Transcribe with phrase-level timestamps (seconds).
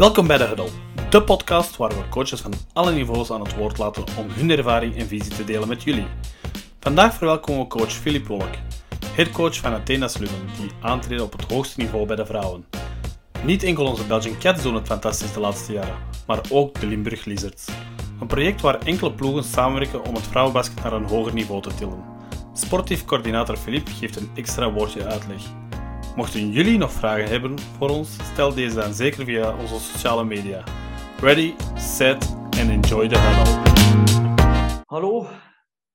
[0.00, 0.68] Welkom bij de Huddle,
[1.10, 4.96] de podcast waar we coaches van alle niveaus aan het woord laten om hun ervaring
[4.96, 6.06] en visie te delen met jullie.
[6.78, 8.50] Vandaag verwelkomen we coach Philip Wolk,
[9.14, 12.64] headcoach van Athena Lummen, die aantreden op het hoogste niveau bij de vrouwen.
[13.44, 17.24] Niet enkel onze Belgian Cats doen het fantastisch de laatste jaren, maar ook de Limburg
[17.24, 17.68] Lizards.
[18.20, 22.04] Een project waar enkele ploegen samenwerken om het vrouwenbasket naar een hoger niveau te tillen.
[22.52, 25.42] Sportief coördinator Philip geeft een extra woordje uitleg.
[26.16, 30.64] Mochten jullie nog vragen hebben voor ons, stel deze dan zeker via onze sociale media.
[31.20, 34.82] Ready, set and enjoy the huddle.
[34.86, 35.26] Hallo,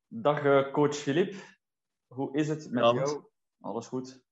[0.07, 1.35] dag eh, coach Filip.
[2.07, 3.23] Hoe is het met jou?
[3.61, 4.23] Alles goed?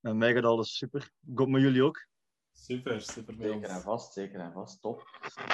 [0.00, 1.10] Met mij gaat alles super.
[1.34, 2.06] Komt met jullie ook?
[2.52, 4.80] Super, super Zeker en vast, zeker en vast.
[4.82, 5.02] Top.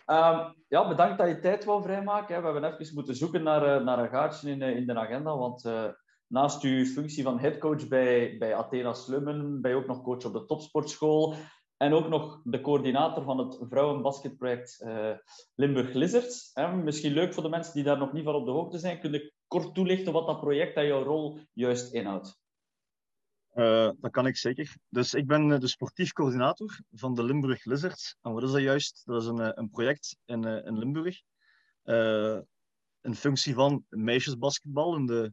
[0.07, 2.35] Ehm, ja, bedankt dat je tijd wou vrijmaken.
[2.35, 2.41] hè.
[2.41, 5.37] We hebben even moeten zoeken naar, eh, naar een gaatje in, eh, in de agenda,
[5.37, 5.89] want eh,
[6.35, 10.33] naast uw functie van headcoach bij, bij Athena Slummen, ben je ook nog coach op
[10.33, 11.35] de topsportschool
[11.77, 15.11] en ook nog de coördinator van het vrouwenbasketproject eh,
[15.55, 16.53] Limburg Lizards.
[16.85, 19.01] Misschien leuk voor de mensen die daar nog niet van op de hoogte zijn.
[19.01, 22.39] Kun je kort toelichten wat dat project en jouw rol juist inhoudt?
[23.51, 24.77] Eh, dat kan ik zeker.
[24.89, 28.17] Dus ik ben eh, de sportief coördinator van de Limburg Lizards.
[28.23, 29.03] En wat is dat juist?
[29.05, 31.21] Dat is een, een project in, in Limburg.
[31.83, 32.39] Eh,
[33.01, 35.33] in functie van meisjesbasketbal in de,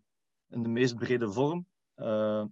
[0.51, 1.65] in de meest brede vorm.
[1.95, 2.45] Eh,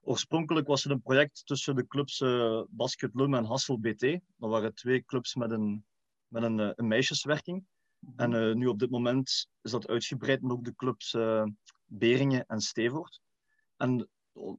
[0.00, 4.00] oorspronkelijk was het een project tussen de clubs eh Basket Lum en Hassel BT.
[4.36, 5.84] Dat waren twee clubs met een,
[6.28, 7.64] met een, eh, een meisjeswerking.
[8.16, 11.16] En eh, nu op dit moment is dat uitgebreid met ook de clubs
[11.84, 13.20] Beringen en Stevoort.
[13.76, 14.08] En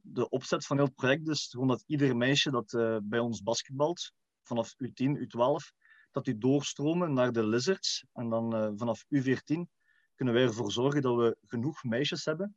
[0.02, 4.12] de opzet van heel het project is gewoon dat ieder meisje dat bij ons basketbalt,
[4.42, 5.72] vanaf U10, U12,
[6.10, 8.04] dat die doorstromen naar de Lizards.
[8.12, 9.66] En dan vanaf U14
[10.14, 12.56] kunnen wij ervoor zorgen dat we genoeg meisjes hebben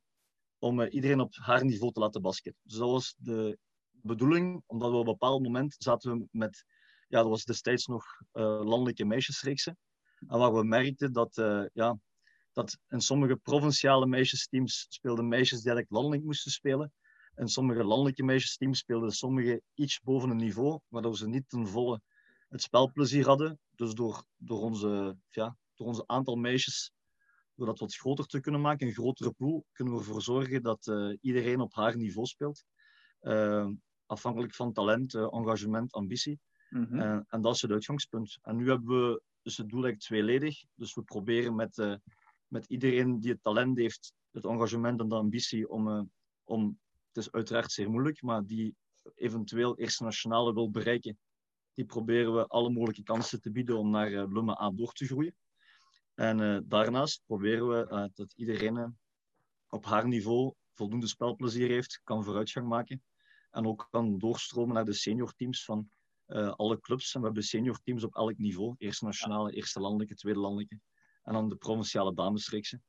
[0.59, 2.61] om eh, iedereen op haar niveau te laten basketten.
[2.63, 3.57] Dus dat was de
[3.91, 6.65] bedoeling, omdat we op een bepaald moment zaten we met,
[7.07, 9.77] ja, dat was destijds nog eh, landelijke meisjesreeksen.
[10.27, 11.99] En waar we merkten dat, eh, ja,
[12.53, 16.93] dat in sommige provinciale meisjesteams speelden meisjes die eigenlijk landelijk moesten spelen.
[17.35, 22.01] In sommige landelijke meisjesteams speelden sommigen iets boven een niveau, waardoor ze niet ten volle
[22.49, 23.59] het spelplezier hadden.
[23.75, 26.91] Dus door, door, onze, ja, door onze aantal meisjes,
[27.57, 30.87] door dat wat groter te kunnen maken, een grotere pool, kunnen we ervoor zorgen dat
[30.87, 32.63] eh, iedereen op haar niveau speelt.
[33.19, 33.69] Eh,
[34.05, 36.39] afhankelijk van talent, eh, engagement, ambitie.
[36.69, 36.99] Mhm.
[36.99, 38.37] En, en dat is het uitgangspunt.
[38.41, 40.63] En nu hebben we dus het doel eigenlijk tweeledig.
[40.75, 41.99] Dus we proberen met,
[42.47, 46.11] met iedereen die het talent heeft, het engagement en de ambitie om,
[46.43, 48.75] om, het is uiteraard zeer moeilijk, maar die
[49.15, 51.17] eventueel eerste nationale wil bereiken,
[51.73, 55.05] die proberen we alle mogelijke kansen te bieden om naar uh, Lumme A door te
[55.05, 55.35] groeien.
[56.17, 58.87] En eh, daarnaast proberen we eh, dat iedereen eh,
[59.69, 63.03] op haar niveau voldoende spelplezier heeft, kan vooruitgang maken
[63.51, 65.89] en ook kan doorstromen naar de seniorteams van
[66.25, 67.13] eh, alle clubs.
[67.13, 68.75] En we hebben seniorteams op elk niveau.
[68.77, 70.79] Eerste nationale, eerste landelijke, tweede landelijke.
[71.23, 72.83] En dan de provinciale damesreeksen.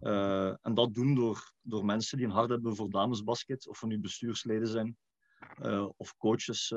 [0.00, 3.68] En dat doen door, door mensen die een hart hebben voor damesbasket.
[3.68, 4.96] Of er nu bestuursleden zijn.
[5.96, 6.72] of coaches.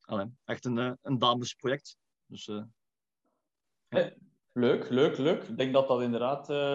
[0.00, 1.96] allee, echt een, een damesproject.
[2.26, 2.50] Dus
[4.56, 5.42] Leuk, leuk, leuk.
[5.42, 6.74] Ik denk dat dat inderdaad eh,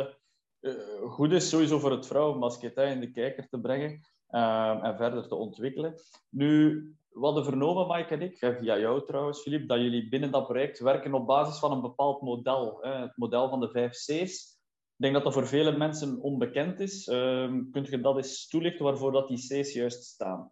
[0.60, 4.98] eh, goed is, sowieso voor het vrouwenbasket hè, in de kijker te brengen eh, en
[4.98, 5.94] verder te ontwikkelen.
[6.30, 6.74] Nu,
[7.10, 10.80] we hadden vernomen, Mike en ik, via jou trouwens, Filip, dat jullie binnen dat project
[10.80, 12.78] werken op basis van een bepaald model.
[12.82, 14.58] Hè, het model van de vijf C's.
[14.96, 17.08] Ik denk dat dat voor vele mensen onbekend is.
[17.08, 20.52] Uh, kunt je dat eens toelichten waarvoor dat die C's juist staan?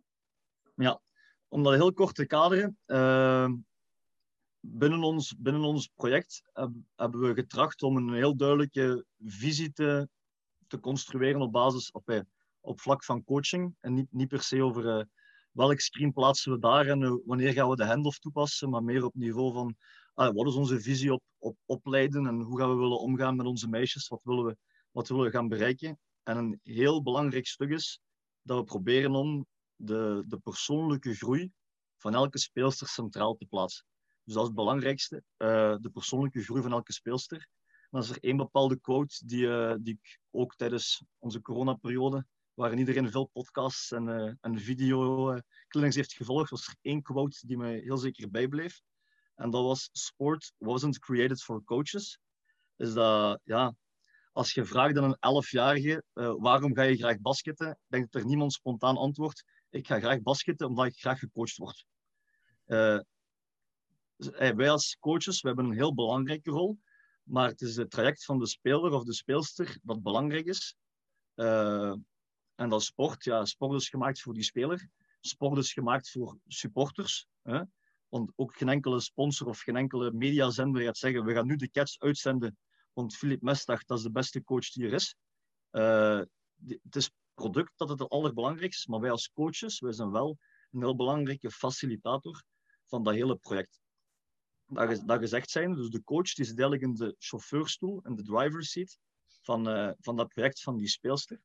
[1.48, 2.78] om dat heel kort te kaderen.
[4.70, 10.10] Binnen, ons, binnen ons project heb- hebben we getracht om een heel duidelijke visie te,
[10.68, 12.22] te construeren op basis op, eh,
[12.62, 13.76] op vlak van coaching.
[13.80, 15.06] En niet, niet per se over eh,
[15.52, 19.04] welk screen plaatsen we daar en eh, wanneer gaan we de handoff toepassen, maar meer
[19.04, 19.76] op niveau van
[20.14, 23.46] ah, wat is onze visie op, op opleiden en hoe gaan we willen omgaan met
[23.46, 24.58] onze meisjes, wat willen we,
[24.92, 26.00] wat willen we gaan bereiken.
[26.24, 28.00] En een heel belangrijk stuk is
[28.42, 31.52] dat we proberen om de, de persoonlijke groei
[31.98, 33.86] van elke speelster centraal te plaatsen.
[34.28, 37.48] Dus dat is het belangrijkste, eh, de persoonlijke groei van elke speelster.
[37.90, 42.78] Dan is er één bepaalde quote die, eh, die ik ook tijdens onze coronaperiode, waarin
[42.78, 47.98] iedereen veel podcasts en, eh en heeft gevolgd, was er één quote die me heel
[47.98, 48.82] zeker bijbleef.
[49.36, 52.20] En dat was, sport wasn't created for coaches.
[52.76, 53.76] Is dat, ja,
[54.32, 58.28] als je vraagt aan een elfjarige, uh, waarom ga je graag basketten, denk dat er
[58.28, 61.86] niemand spontaan antwoordt, ik ga graag basketten omdat ik graag gecoacht word.
[62.66, 63.00] Uh,
[64.56, 66.80] wij als coaches we hebben een heel belangrijke rol,
[67.24, 70.76] maar het is het traject van de speler of de speelster dat belangrijk is.
[71.36, 71.96] Uh,
[72.56, 74.90] en dat sport, ja, sport is gemaakt voor die speler.
[75.20, 77.28] Sport is gemaakt voor supporters.
[77.42, 77.62] Hè?
[78.08, 81.70] Want ook geen enkele sponsor of geen enkele mediazender gaat zeggen, we gaan nu de
[81.70, 82.58] Cats uitzenden,
[82.94, 85.16] want Philip Mestag, dat is de beste coach die er is.
[85.72, 86.22] Uh,
[86.66, 90.38] het is product dat het het allerbelangrijkste is, maar wij als coaches, wij zijn wel
[90.72, 92.44] een heel belangrijke facilitator
[92.86, 93.80] van dat hele project.
[94.68, 98.72] Dat, dat gezegd zijn, dus de coach die zit in de chauffeurstoel, in de driver's
[98.72, 98.98] seat
[99.42, 101.40] van, uh, van dat project van die speelster.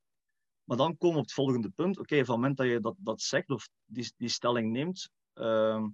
[0.64, 1.98] Maar dan komen we op het volgende punt.
[1.98, 5.86] Oké, van het moment dat je dat, dat zegt of die, die stelling neemt, uh,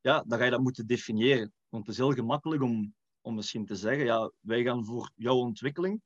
[0.00, 1.52] ja, dan ga je dat moeten definiëren.
[1.68, 5.36] Want het is heel gemakkelijk om, om misschien te zeggen, ja, wij gaan voor jouw
[5.36, 6.02] ontwikkeling.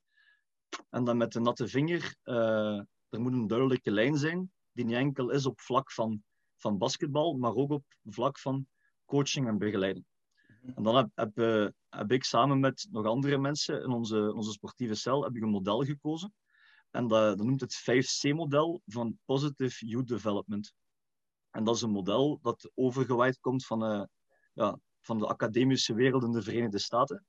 [0.91, 2.79] En dan met de natte vinger, uh,
[3.09, 6.23] er moet een duidelijke lijn zijn, die niet enkel is op vlak van,
[6.57, 8.67] van basketbal, maar ook op vlak van
[9.05, 10.05] coaching en begeleiding.
[10.75, 14.53] En dan heb, heb, uh, heb ik samen met nog andere mensen in onze, onze
[14.53, 16.35] sportieve cel heb ik een model gekozen.
[16.91, 20.75] En dat, dat noemt het 5C-model van Positive Youth Development.
[21.51, 24.05] En dat is een model dat overgewaaid komt van, uh,
[24.53, 27.27] ja, van de academische wereld in de Verenigde Staten.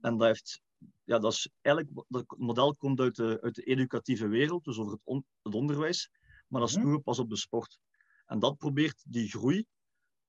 [0.00, 0.60] En dat, heeft,
[1.04, 4.92] ja, dat is eigenlijk, dat model komt uit de, uit de educatieve wereld, dus over
[4.92, 6.10] het, on, het onderwijs,
[6.46, 6.84] maar dat is mhm.
[6.84, 7.78] toegepast op de sport.
[8.26, 9.64] En dat probeert die groei,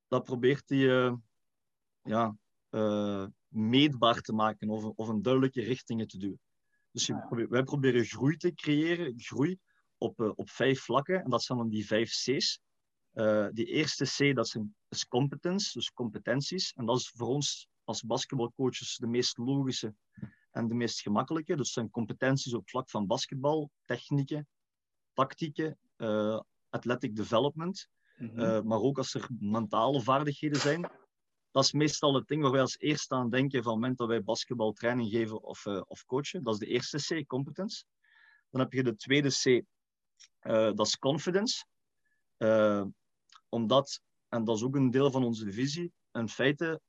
[0.08, 1.14] dat probeert die uh,
[2.02, 2.36] ja,
[2.70, 6.40] uh, meetbaar te maken of, of een duidelijke richtingen te duwen.
[6.92, 9.60] Dus ah, wij proberen groei te creëren, groei
[9.98, 11.24] op, uh, op vijf vlakken.
[11.24, 12.60] En dat zijn dan die vijf C's.
[13.14, 16.74] Uh, die eerste C, dat is, een, is competence, dus competenties.
[16.74, 19.96] En dat is voor ons als basketbalcoaches de meest logische
[20.52, 21.56] en de meest gemakkelijke.
[21.56, 24.48] Dus zijn competenties op vlak van basketbal, technieken,
[25.14, 26.40] tactieken, uh,
[26.70, 27.88] athletic development.
[28.18, 28.68] Mm -hmm.
[28.68, 30.92] maar ook als er mentale vaardigheden zijn,
[31.60, 34.08] dat is meestal het ding waar wij als eerste aan denken van het moment dat
[34.08, 36.44] wij basketbaltraining geven of, uh, of coachen.
[36.44, 37.84] Dat is de eerste C, competence.
[38.50, 39.62] Dan heb je de tweede C, uh,
[40.76, 41.66] dat is confidence.
[42.38, 42.86] Uh,
[43.50, 46.82] omdat, en dat is ook een deel van onze visie, in feite,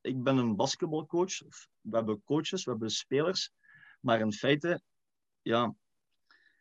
[0.00, 1.38] ik ben een basketbalcoach.
[1.80, 3.50] We hebben coaches, we hebben spelers.
[4.00, 4.80] Maar in feite,
[5.42, 5.74] ja,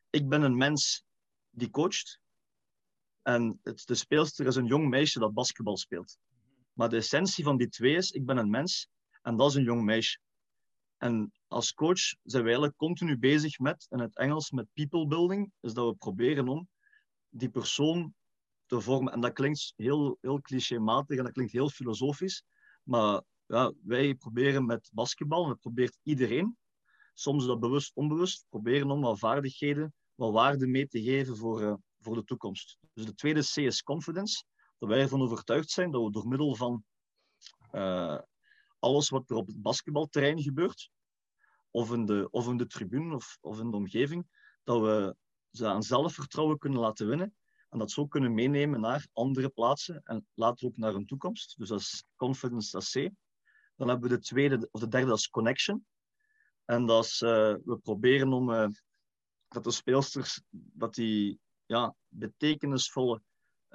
[0.10, 1.06] ik ben een mens
[1.50, 2.20] die coacht.
[3.22, 6.18] En het, de speelster is een jong meisje dat basketbal speelt.
[6.76, 8.88] Maar de essentie van die twee is, ik ben een mens
[9.22, 10.20] en dat is een jong meisje.
[10.98, 15.52] En als coach zijn we eigenlijk continu bezig met, in het Engels, met people building.
[15.60, 16.68] Dus dat we proberen om
[17.30, 18.14] die persoon
[18.66, 19.14] te vormen.
[19.14, 22.44] En dat klinkt heel, heel clichématig en dat klinkt heel filosofisch.
[22.84, 26.58] Maar ja, wij proberen met basketbal, en dat probeert iedereen,
[27.14, 31.74] soms dat bewust, onbewust, proberen om wat vaardigheden, wat waarde mee te geven voor, uh,
[32.00, 32.78] voor de toekomst.
[32.94, 34.44] Dus de tweede C is confidence
[34.78, 36.84] dat wij ervan overtuigd zijn dat we door middel van
[37.72, 38.20] uh,
[38.80, 40.90] alles wat er op het basketbalterrein gebeurt,
[41.72, 44.28] of in de, of in de tribune of, of in de omgeving,
[44.64, 45.16] dat we
[45.52, 47.36] ze aan zelfvertrouwen kunnen laten winnen
[47.70, 51.58] en dat zo kunnen meenemen naar andere plaatsen en later ook naar een toekomst.
[51.58, 53.10] Dus dat is confidence, dat is C.
[53.76, 55.86] Dan hebben we de tweede, of de derde, dat is connection.
[56.66, 57.30] En dat is, uh,
[57.64, 58.68] we proberen om uh,
[59.48, 63.22] dat de speelsters dat die ja, betekenisvolle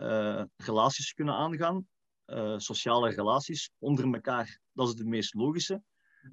[0.00, 1.88] uh, relaties kunnen aangaan.
[2.26, 5.82] Uh, sociale relaties onder elkaar, dat is de meest logische.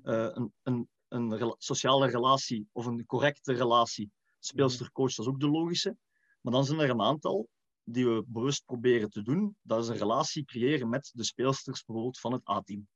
[0.03, 5.49] Uh, een, een, een sociale relatie of een correcte relatie, speelster-coach, dat is ook de
[5.49, 5.97] logische.
[6.41, 7.47] Maar dan zijn er een aantal
[7.83, 9.55] die we bewust proberen te doen.
[9.61, 12.87] Dat is een relatie creëren met de speelsters bijvoorbeeld van het A-team.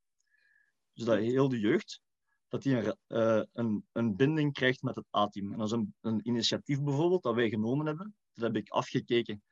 [0.92, 2.00] Dus dat heel de jeugd,
[2.48, 5.52] dat die een, een, een binding krijgt met het A-team.
[5.52, 8.16] En dat is een, een initiatief bijvoorbeeld dat wij genomen hebben.
[8.32, 9.42] Dat heb ik afgekeken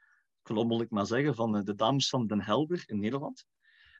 [0.42, 3.44] zal ik maar zeggen, van eh, de dames van Den Helder in Nederland.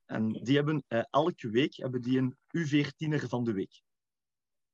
[0.06, 3.82] En die hebben uh, elke week hebben die een U14er van de week.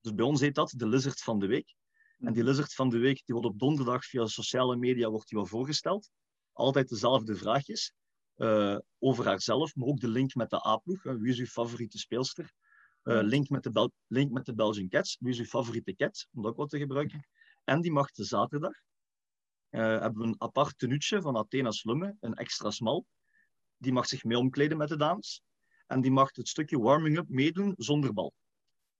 [0.01, 1.75] Dus bij ons heet dat de Lizard van de week.
[2.19, 5.39] En die Lizard van de week die wordt op donderdag via sociale media wordt die
[5.39, 6.11] wel voorgesteld.
[6.53, 7.93] Altijd dezelfde vraagjes
[8.37, 11.03] uh, over haarzelf, maar ook de link met de A-ploeg.
[11.03, 12.53] Wie is uw favoriete speelster?
[13.03, 15.17] Link, met de Bel link met de Belgian Cats.
[15.21, 16.29] Wie is uw favoriete cat?
[16.33, 17.29] Om dat ook wat te gebruiken.
[17.65, 18.73] En die mag de zaterdag
[19.71, 23.07] hebben we een apart tenuutje van Athena Slumme, een extra smal.
[23.77, 25.43] Die mag zich mee omkleden met de dames.
[25.87, 28.33] En die mag het stukje warming-up meedoen zonder bal.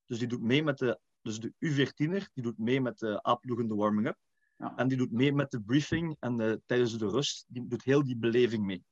[0.07, 3.75] Dus die doet mee met de, dus de U14er, die doet mee met de aanploegende
[3.75, 4.17] warming-up.
[4.59, 4.77] Ja.
[4.77, 8.05] En die doet mee met de briefing en de, tijdens de rust, die doet heel
[8.05, 8.85] die beleving mee.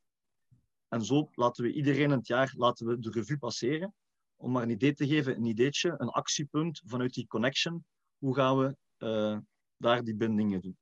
[0.89, 3.95] En zo laten we iedereen in het jaar laten we de revue passeren.
[4.37, 7.85] Om maar een idee te geven, een ideetje, een actiepunt vanuit die connection.
[8.19, 9.39] Hoe gaan we uh,
[9.77, 10.77] daar die bindingen doen?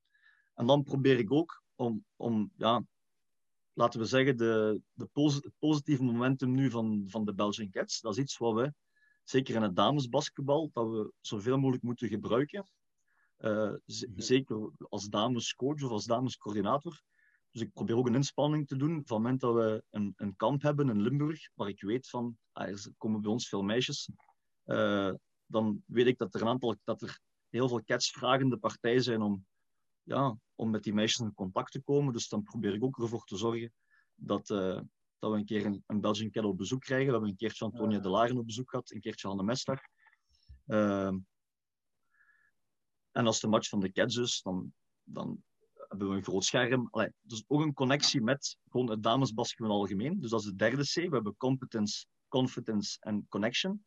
[0.54, 2.84] En dan probeer ik ook om, om ja,
[3.72, 8.00] laten we zeggen, de, de posit het positieve momentum nu van, van de Belgian Cats.
[8.00, 8.74] Dat is iets wat we,
[9.24, 12.68] zeker in het damesbasketbal, dat we zoveel mogelijk moeten gebruiken.
[13.38, 13.72] Uh,
[14.16, 17.02] Zeker als damescoach of als damescoördinator.
[17.50, 18.88] Dus ik probeer ook een inspanning te doen.
[18.88, 22.36] Van het moment dat we een, een kamp hebben in Limburg, waar ik weet van,
[22.52, 24.10] ah, er komen bij ons veel meisjes,
[24.64, 25.12] uh,
[25.46, 29.46] dan weet ik dat er een aantal, dat er heel veel catch-vragende partijen zijn om,
[30.02, 32.12] ja, om met die meisjes in contact te komen.
[32.12, 33.72] Dus dan probeer ik ook ervoor te zorgen
[34.14, 34.80] dat, uh,
[35.18, 37.06] dat we een keer een, een Belgian Cat op bezoek krijgen.
[37.06, 39.80] We hebben een keertje Antonia de Laren op bezoek gehad, een keertje Anne Mestag.
[40.66, 41.12] Uh,
[43.12, 44.72] en als de match van de Cats is, dan,
[45.04, 45.42] dan
[45.88, 46.88] hebben we een groot scherm.
[46.90, 50.20] Allee, dus ook een connectie met gewoon het damesbasketbal in algemeen.
[50.20, 50.94] Dus dat is de derde C.
[50.94, 53.84] We hebben competence, confidence en connection.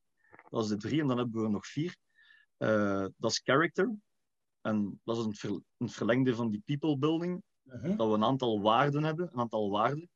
[0.49, 1.01] Dat is de drie.
[1.01, 1.97] En dan hebben we nog vier.
[2.57, 3.95] Uh, dat is character.
[4.65, 7.43] En dat is een, ver, een verlengde van die people building.
[7.63, 7.97] Uh -huh.
[7.97, 9.29] Dat we een aantal waarden hebben.
[9.31, 10.09] Een aantal waarden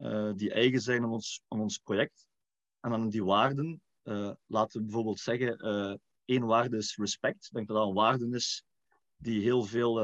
[0.00, 2.26] uh, die eigen zijn aan ons, aan ons project.
[2.80, 7.44] En dan die waarden, uh, laten we bijvoorbeeld zeggen, één waarde is respect.
[7.44, 8.64] Ik denk dat dat een waarde is
[9.16, 9.94] die heel veel,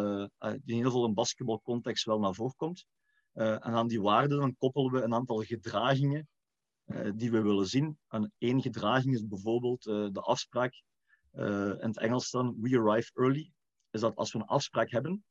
[0.64, 2.87] die heel veel in basketbalcontext wel naar voren komt.
[3.33, 6.28] En aan die waarden dan koppelen we een aantal gedragingen
[7.14, 7.99] die we willen zien.
[8.09, 10.83] En één gedraging is bijvoorbeeld de afspraak,
[11.33, 13.52] in het Engels dan, we arrive early.
[13.90, 15.25] Is dat als we een afspraak hebben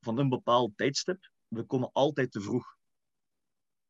[0.00, 2.78] van een bepaald tijdstip, we komen altijd te vroeg.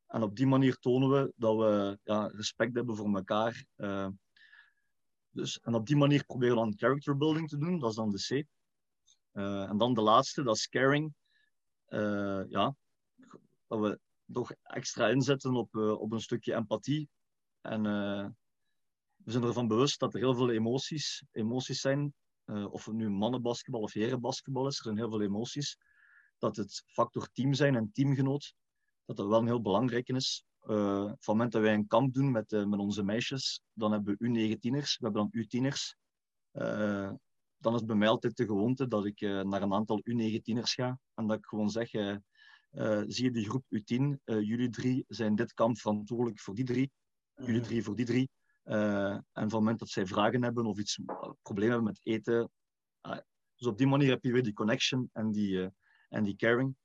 [0.07, 3.65] En op die manier tonen we dat we ja, respect hebben voor elkaar.
[5.31, 8.11] Dus, en op die manier proberen we dan character building te doen, dat is dan
[8.11, 8.47] de C.
[9.33, 11.15] Uh, en dan de laatste, dat is caring.
[12.49, 12.75] Ja,
[13.67, 14.01] dat we
[14.33, 17.09] toch extra inzetten op, op een stukje empathie.
[17.61, 17.83] En
[19.17, 22.15] we zijn ervan bewust dat er heel veel emoties, emoties zijn.
[22.71, 25.79] Of het nu mannenbasketbal of herenbasketbal is, er zijn heel veel emoties.
[26.39, 28.55] Dat het factor team zijn en teamgenoot,
[29.05, 30.45] dat dat wel een heel belangrijk is.
[30.63, 33.93] Uh, van het moment dat wij een kamp doen met, uh, met onze meisjes, dan
[33.93, 35.95] hebben we U19'ers, we hebben dan U10'ers.
[36.53, 37.13] Uh,
[37.57, 41.27] dan is bij mij altijd de gewoonte dat ik naar een aantal U19'ers ga en
[41.27, 41.91] dat ik gewoon zeg,
[43.07, 46.91] zie je die groep U10, jullie drie zijn dit kamp verantwoordelijk voor die drie,
[47.35, 48.31] jullie drie voor die drie.
[48.63, 50.99] En van het moment dat zij vragen hebben of iets
[51.43, 52.51] problemen hebben met eten,
[53.57, 55.71] dus op die manier heb je weer die connection en die,
[56.09, 56.77] en die caring.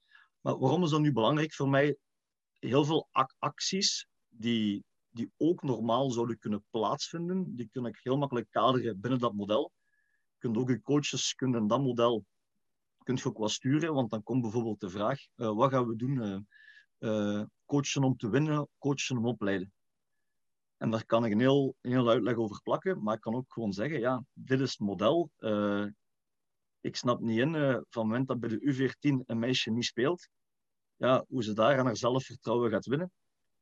[0.42, 1.98] Maar waarom is dat nu belangrijk voor mij?
[2.60, 8.18] heel veel ac acties die, die ook normaal zouden kunnen plaatsvinden, die kun ik heel
[8.18, 9.72] makkelijk kaderen binnen dat model.
[10.32, 12.26] Je kunt ook je coaches kunnen dat model
[13.04, 16.48] kunt je ook wat sturen, want dan komt bijvoorbeeld de vraag, wat gaan we doen?
[17.66, 19.74] Coachen om te winnen, coachen om opleiden.
[20.78, 23.74] En daar kan ik een heel, heel uitleg over plakken, maar ik kan ook gewoon
[23.74, 25.32] zeggen, ja, dit is het model.
[26.82, 30.30] ik snap niet in, van het moment dat bij de U14 een meisje niet speelt,
[30.96, 33.12] ja, hoe ze daar aan haar zelfvertrouwen gaat winnen.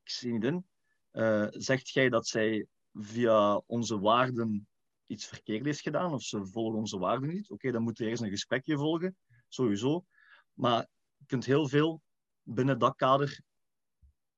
[0.04, 0.66] Ik zie niet in.
[1.12, 4.68] Uh, zegt jij dat zij via onze waarden
[5.06, 7.50] iets verkeerd heeft gedaan of ze volgen onze waarden niet?
[7.50, 9.18] Oké, dan moet er eerst een gesprekje volgen,
[9.48, 10.06] sowieso.
[10.54, 12.02] Maar je kunt heel veel
[12.42, 13.42] binnen dat kader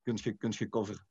[0.01, 1.07] kunt je, kunt je coveren.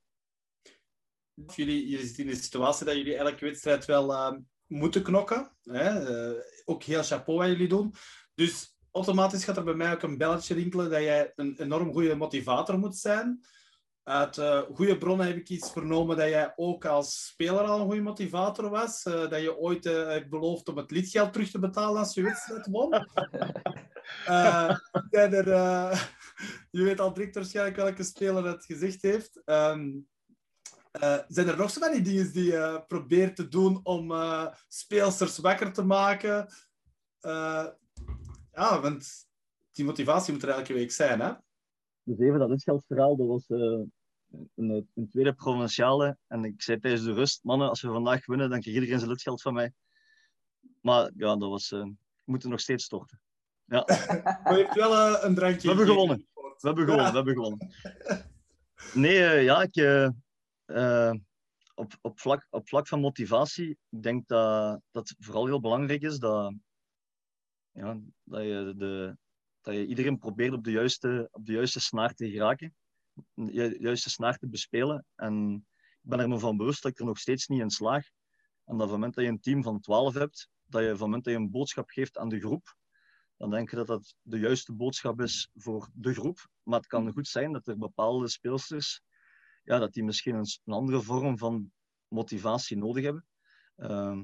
[1.35, 4.33] Jullie, jullie zitten in de situatie dat jullie elke wedstrijd wel uh,
[4.67, 5.51] moeten knokken.
[5.63, 6.11] Hè?
[6.33, 7.95] Uh, ook heel chapeau wat jullie doen.
[8.35, 12.15] Dus automatisch gaat er bij mij ook een belletje rinkelen dat jij een enorm goede
[12.15, 13.41] motivator moet zijn.
[14.03, 17.87] Uit uh, goede bronnen heb ik iets vernomen dat jij ook als speler al een
[17.87, 19.03] goede motivator was.
[19.03, 22.93] Dat je ooit hebt beloofd om het lidgeld terug te betalen als je wedstrijd won.
[25.11, 25.47] er,
[26.71, 29.43] je weet al direct waarschijnlijk welke speler het gezegd heeft.
[29.45, 30.07] Um,
[31.29, 34.13] zijn er nog zo van die dingen die je probeert te doen om
[34.69, 36.49] speelsters wakker te maken?
[38.53, 39.27] Ja, want
[39.73, 41.33] die motivatie moet er elke week zijn, hè?
[42.03, 43.59] Dus even dat inscheldsverhaal, dat was uh,
[44.55, 46.17] een, een, tweede provinciale.
[46.27, 49.11] En ik zei tijdens de rust, mannen, als we vandaag winnen, dan krijgt iedereen zijn
[49.11, 49.73] lidgeld van mij.
[50.81, 51.71] Maar ja, dat was...
[51.71, 53.21] Uh, we moeten nog steeds storten.
[53.65, 53.85] Ja.
[54.45, 55.61] maar je hebt wel uh, een drankje...
[55.61, 56.27] We hebben gewonnen.
[56.35, 57.71] We hebben gewonnen, we hebben gewonnen.
[58.95, 59.75] Nee, ja, ik...
[61.75, 66.19] op, op, vlak, op vlak van motivatie, ik denk dat dat vooral heel belangrijk is
[66.19, 66.55] dat
[67.71, 69.17] ja, dat, je de,
[69.61, 72.75] dat je iedereen probeert op de juiste, op de juiste snaar te geraken,
[73.35, 75.07] de juiste snaar te bespelen.
[75.15, 75.67] En
[76.03, 78.07] ik ben er me van bewust dat ik er nog steeds niet in slaag.
[78.65, 81.01] En dat het moment dat je een team van 12 hebt, dat je van het
[81.01, 82.77] moment dat je een boodschap geeft aan de groep,
[83.37, 86.49] dan denk je dat dat de juiste boodschap is voor de groep.
[86.63, 89.03] Maar het kan goed zijn dat er bepaalde speelsters,
[89.65, 91.73] ja, dat die misschien een, een andere vorm van
[92.09, 93.27] motivatie nodig hebben.
[93.77, 94.21] Uh,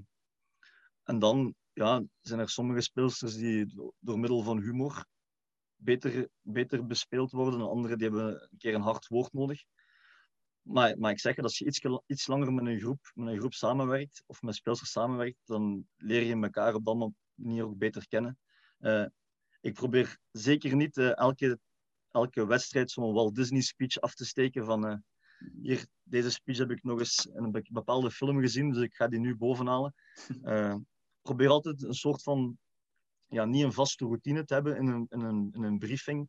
[1.02, 5.04] en dan ja, zijn er sommige speelsters die door middel van humor
[5.76, 7.60] beter, beter bespeeld worden.
[7.60, 9.62] En anderen die hebben een keer een hard woord nodig.
[10.62, 13.38] Maar, maar ik zeg, dat als je iets, iets langer met een, groep, met een
[13.38, 18.08] groep samenwerkt, of met speelsters samenwerkt, dan leer je elkaar op dat manier ook beter
[18.08, 18.38] kennen.
[18.78, 19.06] Uh,
[19.60, 21.58] ik probeer zeker niet uh, elke,
[22.10, 24.96] elke wedstrijd zo'n Walt Disney speech af te steken van uh,
[25.62, 29.08] hier, deze speech heb ik nog eens in een bepaalde film gezien, dus ik ga
[29.08, 29.94] die nu bovenhalen.
[30.42, 30.74] Uh,
[31.22, 32.58] probeer altijd een soort van,
[33.26, 36.28] ja, niet een vaste routine te hebben in een, in een, in een briefing,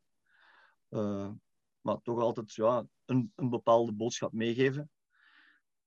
[0.89, 1.31] uh,
[1.81, 4.89] maar toch altijd ja, een, een bepaalde boodschap meegeven.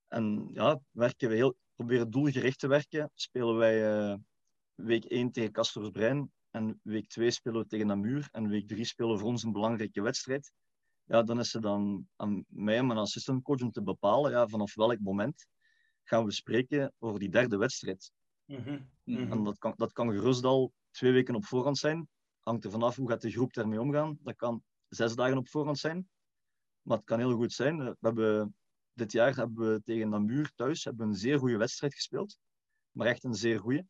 [0.08, 3.10] En ja, werken we heel, proberen doelgericht te werken.
[3.14, 4.16] Spelen wij uh,
[4.74, 9.12] week 1 tegen Brein en week 2 spelen we tegen Namur en week 3 spelen
[9.12, 10.52] we voor ons een belangrijke wedstrijd.
[11.04, 14.74] Ja, dan is het dan aan mij en mijn assistantcoach om te bepalen ja, vanaf
[14.74, 15.46] welk moment
[16.02, 18.12] gaan we spreken over die derde wedstrijd.
[18.44, 18.62] Mm
[19.04, 19.30] -hmm.
[19.30, 22.08] En dat kan, dat kan gerust al twee weken op voorhand zijn.
[22.40, 24.18] Hangt er vanaf hoe gaat de groep daarmee omgaan.
[24.22, 26.08] Dat kan zes dagen op voorhand zijn.
[26.82, 27.78] Maar het kan heel goed zijn.
[27.78, 28.56] We hebben,
[28.92, 32.38] dit jaar hebben we tegen Namur thuis hebben een zeer goede wedstrijd gespeeld.
[32.90, 33.86] Maar echt een zeer goede.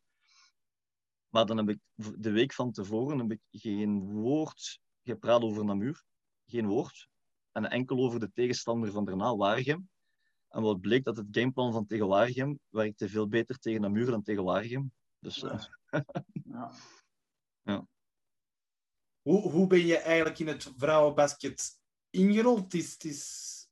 [1.28, 6.04] Maar dan heb ik de week van tevoren heb ik geen woord gepraat over Namur.
[6.46, 7.08] Geen woord.
[7.52, 9.88] En enkel over de tegenstander van daarna, Waregem.
[10.48, 14.22] En wat bleek dat het gameplan van tegen Waregem werkte veel beter tegen Namur dan
[14.22, 14.92] tegen Waregem.
[15.18, 15.68] Dus, ja.
[16.52, 16.72] ja.
[17.62, 17.86] ja.
[19.22, 22.74] Hoe, hoe ben je eigenlijk in het vrouwenbasket ingerold?
[22.74, 23.68] Is, is,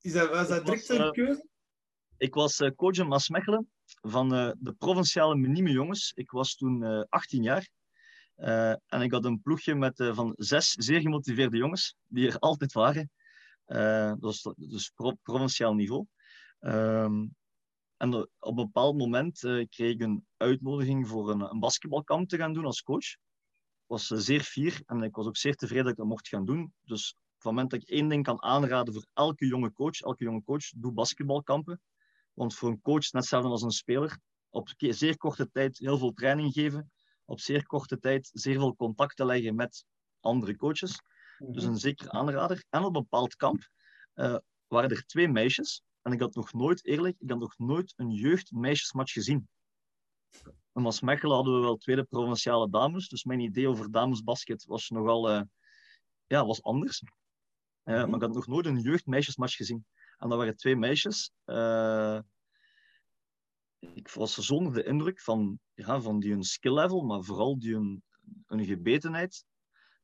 [0.00, 1.48] is dat, was dat direct een keuze?
[2.16, 6.12] Ik was uh, coach in Maasmechelen van uh, de provinciale minieme jongens.
[6.14, 7.68] Ik was toen uh, 18 jaar.
[8.36, 12.72] Uh, en ik had een ploegje met, van zes zeer gemotiveerde jongens, die er altijd
[12.72, 13.10] waren.
[13.66, 16.06] dat was dus pro provinciaal niveau.
[16.60, 17.34] Um,
[17.96, 22.52] en op een bepaald moment kreeg ik een uitnodiging voor een, een basketbalkamp te gaan
[22.52, 23.16] doen als coach
[23.86, 26.72] was zeer fier en ik was ook zeer tevreden dat ik dat mocht gaan doen.
[26.84, 30.24] Dus van het moment dat ik één ding kan aanraden voor elke jonge coach, elke
[30.24, 31.80] jonge coach, doe basketbalkampen.
[32.32, 34.18] Want voor een coach, net hetzelfde als een speler,
[34.50, 36.90] op zeer korte tijd heel veel training geven,
[37.26, 39.84] op zeer korte tijd zeer veel contacten leggen met
[40.20, 41.00] andere coaches.
[41.38, 42.64] Dus een zeker aanrader.
[42.70, 43.68] En op een bepaald kamp
[44.14, 44.36] uh,
[44.66, 45.82] waren er twee meisjes.
[46.02, 49.48] En ik had nog nooit, eerlijk, ik had nog nooit een jeugd-meisjesmatch gezien.
[50.72, 53.08] In Maasmechelen hadden we wel tweede provinciale dames.
[53.08, 55.42] Dus mijn idee over damesbasket was nogal uh,
[56.26, 57.02] ja, was anders.
[57.02, 59.86] Uh, Maar ik had nog nooit een jeugdmeisjesmatch gezien.
[60.16, 61.32] En dat waren twee meisjes.
[63.78, 67.72] Ik was zonder de indruk van, ja, van die hun skill level, maar vooral die
[67.74, 68.02] hun,
[68.46, 69.44] hun gebetenheid.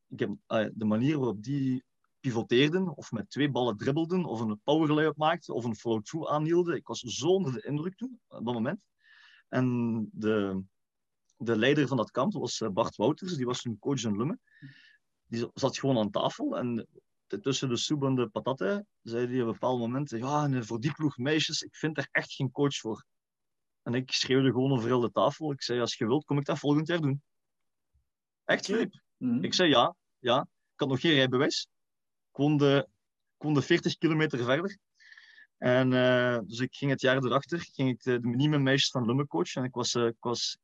[0.07, 0.29] Ik heb,
[0.73, 1.83] de manier waarop die
[2.19, 6.75] pivoteerden, of met twee ballen dribbelden, of een power maakten, of een flow-through aanhielden.
[6.75, 8.81] Ik was zo onder de indruk toen, op dat moment.
[9.49, 10.63] En de,
[11.37, 14.41] de leider van dat kamp was eh, Bart Wouters, die was toen coach in Lummen.
[15.25, 16.87] Die zat gewoon aan tafel en
[17.41, 21.17] tussen de soep en de zei hij op een bepaald moment: Ja, voor die ploeg
[21.17, 23.05] meisjes, ik vind er echt geen coach voor.
[23.83, 25.51] En ik schreeuwde gewoon over heel de tafel.
[25.51, 27.21] Ik zei: Als je wilt, kom ik dat volgend jaar doen.
[28.45, 29.01] Echt, Filip.
[29.17, 30.41] Mm Ik zei ja, ja.
[30.41, 31.67] Ik had nog geen rijbewijs.
[32.31, 32.87] Ik woonde,
[33.37, 34.77] ik woonde 40 kilometer verder.
[35.57, 39.05] En uh, dus ik ging het jaar erachter, ging ik de, de minieme meisjes van
[39.05, 39.61] Lummen coachen.
[39.61, 40.57] En ik was, uh, ik was,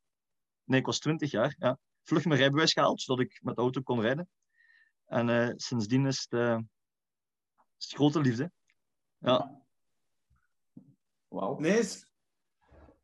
[0.64, 1.54] nee, ik was 20 jaar.
[1.58, 1.78] Ja.
[2.02, 4.28] Vlug mijn rijbewijs gehaald, zodat ik met de auto kon rijden.
[5.06, 6.40] En uh, sindsdien is het,
[7.78, 8.50] is het grote liefde.
[9.18, 9.62] Ja.
[11.28, 11.58] Wauw.
[11.58, 11.82] Nee,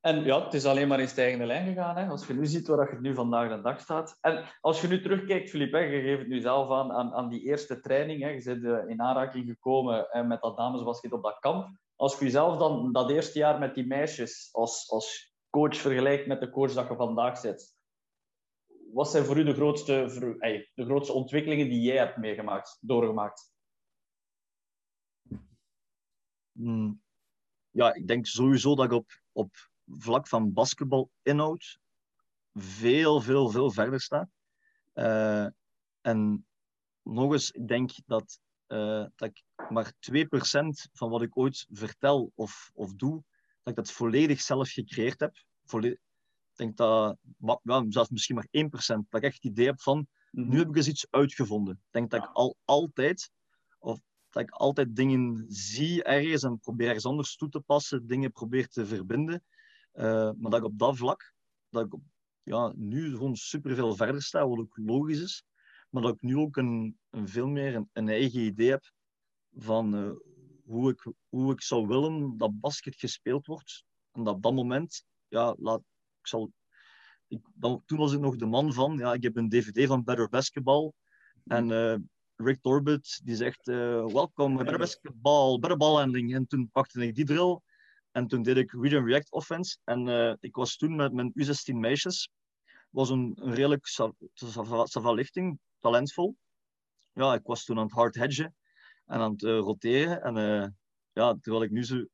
[0.06, 1.96] en ja, het is alleen maar in stijgende lijn gegaan.
[1.96, 2.08] Hè?
[2.08, 4.18] Als je nu ziet waar je nu vandaag de dag staat.
[4.20, 7.42] En als je nu terugkijkt, Filip, je geeft het nu zelf aan, aan, aan die
[7.42, 8.22] eerste training.
[8.22, 8.28] Hè?
[8.28, 11.68] Je bent in aanraking gekomen hè, met dat damesbasket op dat kamp.
[11.96, 16.40] Als je jezelf dan dat eerste jaar met die meisjes als, als coach vergelijkt met
[16.40, 17.74] de coach dat je vandaag zit,
[18.92, 19.92] wat zijn voor u de grootste,
[20.74, 23.52] de grootste ontwikkelingen die jij hebt meegemaakt, doorgemaakt?
[26.52, 27.02] Hmm.
[27.70, 29.54] Ja, ik denk sowieso dat ik op, op
[29.86, 31.78] vlak van basketbalinhoud
[32.54, 34.28] veel, veel, veel verder sta.
[34.94, 35.46] Uh,
[36.00, 36.46] en
[37.02, 40.18] nog eens, ik denk dat uh, dat ik maar 2%
[40.92, 43.22] van wat ik ooit vertel of, of doe,
[43.62, 45.36] dat ik dat volledig zelf gecreëerd heb.
[45.82, 45.98] Ik
[46.54, 47.18] denk dat,
[47.62, 48.68] ja, zelfs misschien maar 1%,
[49.08, 50.56] dat ik echt het idee heb van, nu mhm.
[50.56, 51.74] heb ik eens iets uitgevonden.
[51.74, 53.30] Ik denk dat ik al, altijd,
[53.78, 58.32] of dat ik altijd dingen zie ergens en probeer ergens anders toe te passen, dingen
[58.32, 59.44] probeer te verbinden.
[59.96, 61.32] Uh, maar dat ik op dat vlak,
[61.68, 62.00] dat ik
[62.42, 65.44] ja, nu gewoon superveel verder sta, wat ook logisch is.
[65.90, 68.92] Maar dat ik nu ook een, veel meer een, eigen idee heb
[69.52, 70.10] van uh,
[70.64, 73.84] hoe, ik, hoe ik zou willen dat basket gespeeld wordt.
[74.12, 75.80] En dat op dat moment, ja, laat,
[76.20, 76.52] ik zal,
[77.54, 80.28] dan, toen was ik nog de man van, ja, ik heb een dvd van Better
[80.28, 80.92] Basketball.
[81.44, 81.96] En uh,
[82.36, 86.34] Rick Torbett, die zegt, uh, welkom, Better Basketball, Better Ball Handling.
[86.34, 87.60] En toen pakte ik die drill.
[88.16, 89.78] En toen deed ik Read React Offense.
[89.84, 92.28] En ik was toen met mijn U16 meisjes
[92.90, 93.86] was een, een redelijk
[94.84, 96.36] sava lichting talentvol.
[97.12, 98.54] ja, ik was toen aan het hard hedgen
[99.06, 100.22] en aan het roteren.
[100.22, 100.34] En
[101.12, 102.04] ja, terwijl ik nu zo...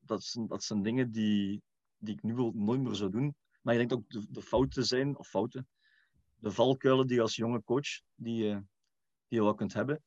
[0.00, 1.62] dat, zijn, dat zijn dingen die,
[1.98, 3.34] die ik nu nooit meer zou doen.
[3.62, 5.68] Maar ik denk ook de, de fouten zijn, of fouten,
[6.36, 8.42] de valkuilen die je als jonge coach die,
[9.28, 10.02] die je wel kunt hebben.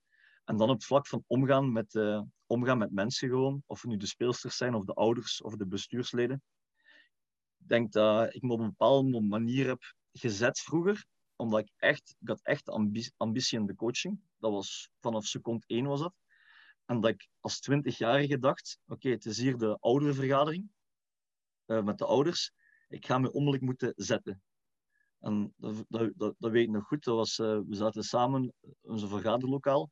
[0.46, 1.94] En dan op het vlak van omgaan met,
[2.54, 6.42] omgaan met mensen gewoon, of nu de speelsters zijn, of de ouders, of de bestuursleden.
[7.60, 12.16] Ik denk dat ik me op een bepaalde manier heb gezet vroeger, omdat ik echt,
[12.20, 12.70] ik had echt
[13.18, 14.20] ambitie, in de coaching.
[14.38, 16.14] Dat was vanaf seconde één was dat.
[16.86, 20.70] En dat ik als twintigjarige dacht, oké, het is hier de ouderenvergadering
[21.66, 22.52] uh, met de ouders.
[22.88, 24.42] Ik ga me onmiddellijk moeten zetten.
[25.20, 27.04] En dat, dat, dat, weet ik nog goed.
[27.04, 29.92] Dat was, uh, we zaten samen in onze vergaderlokaal.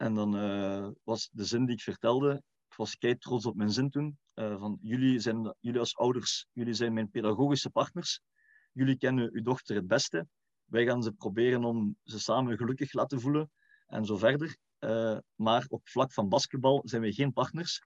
[0.00, 3.70] En dan uh, was de zin die ik vertelde, ik was kei trots op mijn
[3.70, 8.20] zin toen, uh, van jullie, zijn, jullie als ouders, jullie zijn mijn pedagogische partners.
[8.72, 10.26] Jullie kennen uw dochter het beste.
[10.64, 13.50] Wij gaan ze proberen om ze samen gelukkig laten voelen
[13.86, 14.56] en zo verder.
[14.78, 17.82] Uh, maar op vlak van basketbal zijn wij geen partners.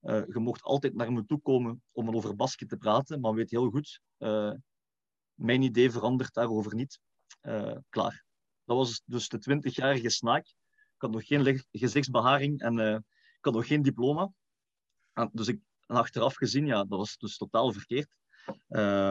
[0.00, 3.70] je mocht altijd naar me toe komen om over basket te praten, maar weet heel
[3.70, 4.00] goed,
[5.34, 7.00] mijn idee verandert daarover niet.
[7.88, 8.24] klaar.
[8.64, 10.54] Dat was dus de 20-jarige snaak
[10.98, 12.94] ik had nog geen gezichtsbeharing en uh,
[13.36, 14.32] ik had nog geen diploma.
[15.12, 18.08] En, dus ik, achteraf gezien, ja, dat was dus totaal verkeerd.
[18.68, 19.10] Uh,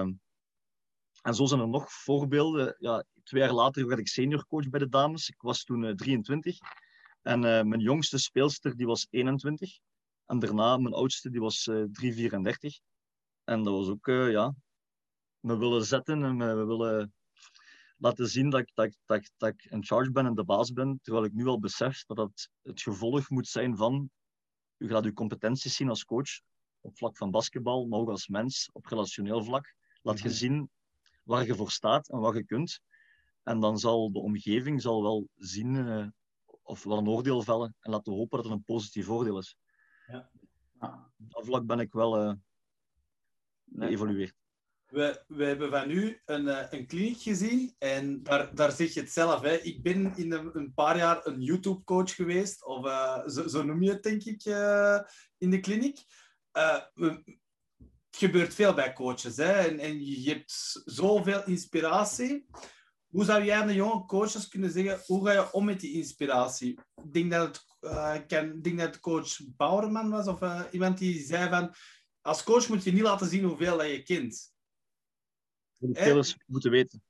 [1.22, 2.76] en zo zijn er nog voorbeelden.
[2.80, 5.30] Ja, twee jaar later werd ik seniorcoach bij de dames.
[5.30, 6.58] Ik was toen uh, 23.
[7.22, 9.80] En uh, mijn jongste speelster die was 21.
[10.26, 12.80] En daarna, mijn oudste, die was 334.
[13.44, 14.56] En dat was ook, ja,
[15.40, 17.14] me willen zetten en we willen
[17.98, 21.00] laten zien dat ik, dat, dat, dat ik in charge ben en de baas ben,
[21.02, 24.10] terwijl ik nu al besef dat het het gevolg moet zijn van
[24.78, 26.42] u gaat uw competenties zien als coach
[26.82, 29.76] op vlak van basketbal, maar ook als mens op relationeel vlak.
[30.02, 30.38] Laat je mhm.
[30.38, 30.70] zien
[31.24, 32.80] waar je voor staat en wat je kunt.
[33.44, 36.08] En dan zal de omgeving zal wel zien uh,
[36.62, 39.58] of wel een oordeel vellen en laten we hopen dat het een positief oordeel is.
[40.08, 40.30] Ja.
[41.18, 42.34] Op dat vlak ben ik wel uh,
[43.76, 44.36] geëvolueerd.
[44.88, 49.00] We, we hebben van u een, uh, een kliniek gezien en daar, daar zeg je
[49.00, 49.42] het zelf.
[49.42, 49.56] Hè.
[49.56, 54.04] Ik ben in een, paar jaar een YouTube-coach geweest, of uh, zo, noem je het
[54.04, 55.00] denk ik uh,
[55.38, 56.04] in de kliniek.
[56.52, 57.24] het
[58.12, 59.52] gebeurt veel bij coaches hè.
[59.52, 62.46] En, en je hebt zoveel inspiratie.
[63.08, 65.94] Hoe zou jij aan de jonge coaches kunnen zeggen, hoe ga je om met die
[65.94, 66.80] inspiratie?
[67.04, 68.30] Ik denk dat het,
[68.64, 70.40] denk dat coach Bauerman was, of
[70.72, 71.74] iemand die zei van,
[72.22, 74.56] als coach moet je niet laten zien hoeveel dat je kent
[75.78, 77.02] de spelers moeten weten.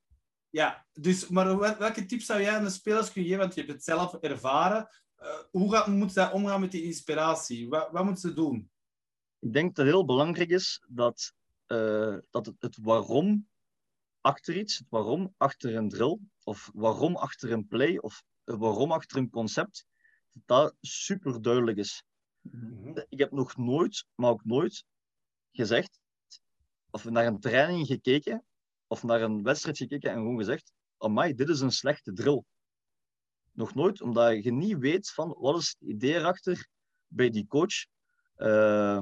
[0.49, 3.43] Ja, dus, maar welke tips zou jij aan de spelers kunnen geven?
[3.43, 4.89] Want je hebt het zelf ervaren.
[5.19, 7.69] Uh, hoe gaat, moeten zij omgaan met die inspiratie?
[7.69, 8.71] Wat, wat moeten ze doen?
[9.39, 11.33] Ik denk dat het heel belangrijk is dat,
[11.67, 13.47] uh, dat het, het, waarom
[14.21, 19.17] achter iets, het waarom achter een drill, of waarom achter een play, of waarom achter
[19.17, 19.85] een concept,
[20.31, 22.03] dat dat super duidelijk is.
[22.41, 23.05] Mm -hmm.
[23.09, 24.85] Ik heb nog nooit, maar ook nooit
[25.51, 25.99] gezegd,
[26.89, 28.46] of naar een training gekeken
[28.87, 32.43] of naar een wedstrijd gekeken en gewoon gezegd: Amai, dit is een slechte drill.
[33.51, 36.67] Nog nooit, omdat je niet weet van wat is het idee erachter
[37.07, 37.85] bij die coach.
[38.37, 39.01] Uh,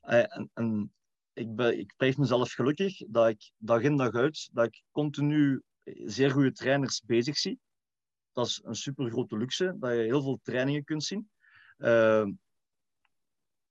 [0.00, 0.94] en, en
[1.32, 6.30] ik, ben, ik mezelf gelukkig dat ik dag in dag uit dat ik continu zeer
[6.30, 7.60] goede trainers bezig zie.
[8.32, 11.30] Dat is een super grote luxe, dat je heel veel trainingen kunt zien.
[11.78, 12.26] Uh,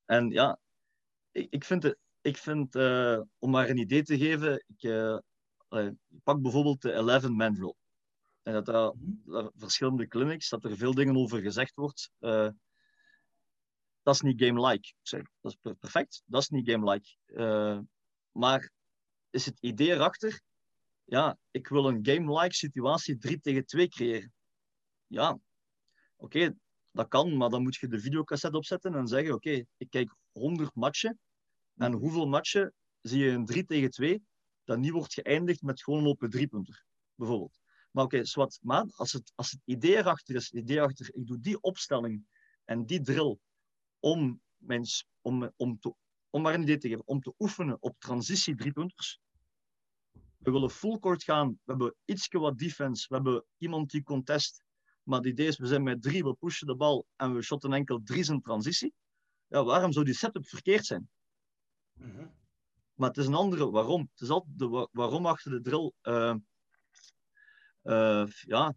[0.05, 0.59] en ja,
[1.31, 5.17] ik, ik vind het ik vind, uh, om maar een idee te geven, ik, uh,
[6.09, 7.73] ik pak bijvoorbeeld de 11-man drill.
[8.43, 9.47] En dat er mhm.
[9.55, 12.11] verschillende clinics, dat er veel dingen over gezegd wordt.
[12.19, 12.49] Uh,
[14.03, 14.93] dat is niet game-like.
[15.01, 17.15] Dat is perfect, dat is niet game-like.
[18.31, 18.71] maar
[19.29, 20.41] is het idee erachter?
[21.03, 24.33] Ja, ik wil een game-like situatie 3 tegen 2 creëren.
[25.07, 25.43] Ja, oké,
[26.15, 26.55] okay,
[26.91, 30.15] dat kan, maar dan moet je de videocassette opzetten en zeggen: Oké, okay, ik kijk
[30.31, 31.19] 100 matchen
[31.75, 34.23] en hoeveel matchen zie je een 3 tegen 2
[34.63, 36.85] dat niet wordt geëindigd met gewoon een open driepunter,
[37.15, 37.59] bijvoorbeeld.
[37.91, 41.15] Maar oké, okay, zwart, maar als het, als het idee erachter is, het idee achter,
[41.15, 42.25] ik doe die opstelling
[42.65, 43.37] en die drill
[43.99, 44.85] om, mijn,
[45.21, 45.95] om, om, te,
[46.29, 49.19] om maar een idee te geven, om te oefenen op transitie driepunters.
[50.37, 54.63] We willen full court gaan, we hebben iets wat defense, we hebben iemand die contest,
[55.03, 57.73] maar het idee is, we zijn met drie, we pushen de bal en we shotten
[57.73, 58.93] enkel drie zijn transitie.
[59.47, 61.09] Ja, waarom zou die setup verkeerd zijn?
[61.99, 62.27] Mhm.
[62.93, 64.09] Maar het is een andere waarom.
[64.11, 65.91] Het is altijd de waarom achter de drill.
[66.03, 66.35] Uh,
[67.83, 68.75] uh, ja,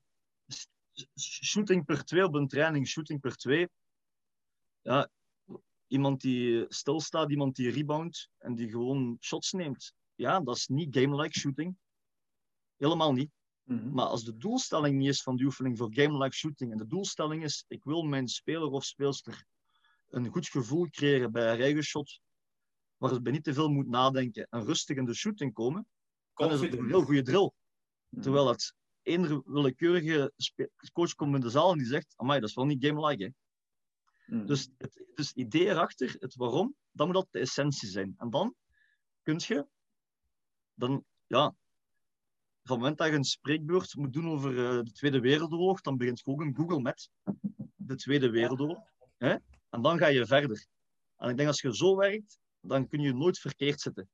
[1.20, 3.68] shooting per twee op een training, shooting per twee.
[4.80, 5.10] Ja,
[5.86, 9.92] iemand die stilstaat, iemand die rebound en die gewoon shots neemt.
[10.14, 11.76] Ja, dat is niet game-like shooting.
[12.76, 13.30] Helemaal niet.
[13.62, 13.90] Mhm.
[13.90, 17.44] Maar als de doelstelling niet is van die oefening voor game-like shooting, en de doelstelling
[17.44, 19.44] is, ik wil mijn speler of speelster
[20.08, 22.20] een goed gevoel creëren bij een eigen shot,
[22.98, 25.86] waar ze bij niet te veel moet nadenken en rustig in de shooting komen,
[26.34, 27.50] dan is het een heel goede drill.
[28.08, 28.22] Mhm.
[28.22, 30.32] Terwijl het één willekeurige
[30.92, 33.30] coach komt in de zaal en die zegt, amai, dat is wel niet game-like, hè.
[34.28, 34.46] Mm.
[34.46, 38.14] Dus het, dus idee erachter, het waarom, dat moet dat de essentie zijn.
[38.16, 38.54] En dan
[39.22, 39.66] kun je,
[40.74, 41.54] dan, ja,
[42.62, 45.96] van het moment dat je een spreekbeurt moet doen over uh, de Tweede Wereldoorlog, dan
[45.96, 47.10] begint je ook een Google met
[47.74, 48.78] de Tweede Wereldoorlog.
[49.16, 49.36] Hè?
[49.70, 50.66] En dan ga je verder.
[51.16, 54.10] En ik denk als je zo werkt, dan kun je nooit verkeerd zitten.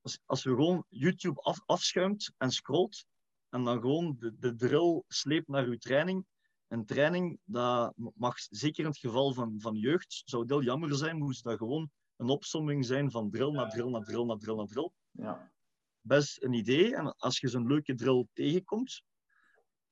[0.00, 3.06] Als, als je gewoon YouTube af, afschuimt en scrolt,
[3.48, 6.26] en dan gewoon de, de drill sleept naar je training,
[6.68, 10.94] een training, dat mag zeker in het geval van, van jeugd, zou het heel jammer
[10.94, 14.56] zijn, moest dat gewoon een opsomming zijn van drill naar drill naar drill naar drill
[14.56, 14.90] naar drill.
[15.10, 15.52] Ja.
[16.00, 16.96] Best een idee.
[16.96, 19.02] En als je zo'n leuke drill tegenkomt,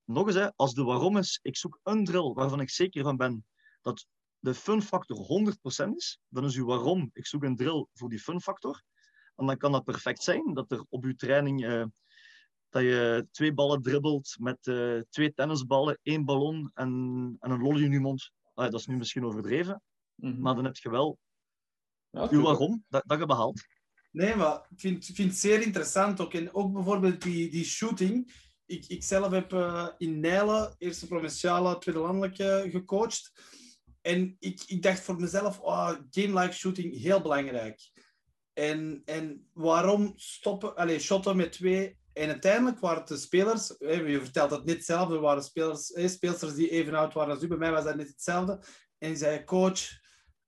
[0.04, 3.16] nog eens, hè, als de waarom is, ik zoek een drill waarvan ik zeker van
[3.16, 3.46] ben
[3.82, 4.06] dat
[4.44, 8.18] de fun factor 100% is, dan is uw waarom, ik zoek een drill voor die
[8.18, 8.82] fun factor.
[9.36, 11.84] En dan kan dat perfect zijn dat er op uw training uh,
[12.68, 16.90] dat je twee ballen dribbelt met uh, twee tennisballen, één ballon en,
[17.40, 18.30] en een lolly in je mond.
[18.54, 19.82] Ah, dat is nu misschien overdreven,
[20.14, 20.40] mm -hmm.
[20.40, 21.18] maar dan heb je wel
[22.10, 23.66] ja, waarom dat, dat je behaalt.
[24.10, 26.34] Nee, maar ik vind, vind het zeer interessant ook.
[26.34, 28.32] En ook bijvoorbeeld die, die shooting.
[28.66, 33.32] Ik, ik zelf heb uh, in Nijlen, eerste provinciale, tweede landelijke, gecoacht.
[34.04, 37.80] En ik, ik dacht voor mezelf, oh, game-like shooting, heel belangrijk.
[38.52, 44.50] En, en waarom stoppen, allez, shotten met twee en uiteindelijk waren de spelers, je vertelt
[44.50, 47.46] dat niet hetzelfde, waren spelers, speelsters die even oud waren als u.
[47.46, 48.60] Bij mij was dat niet hetzelfde.
[48.98, 49.90] En zei, coach,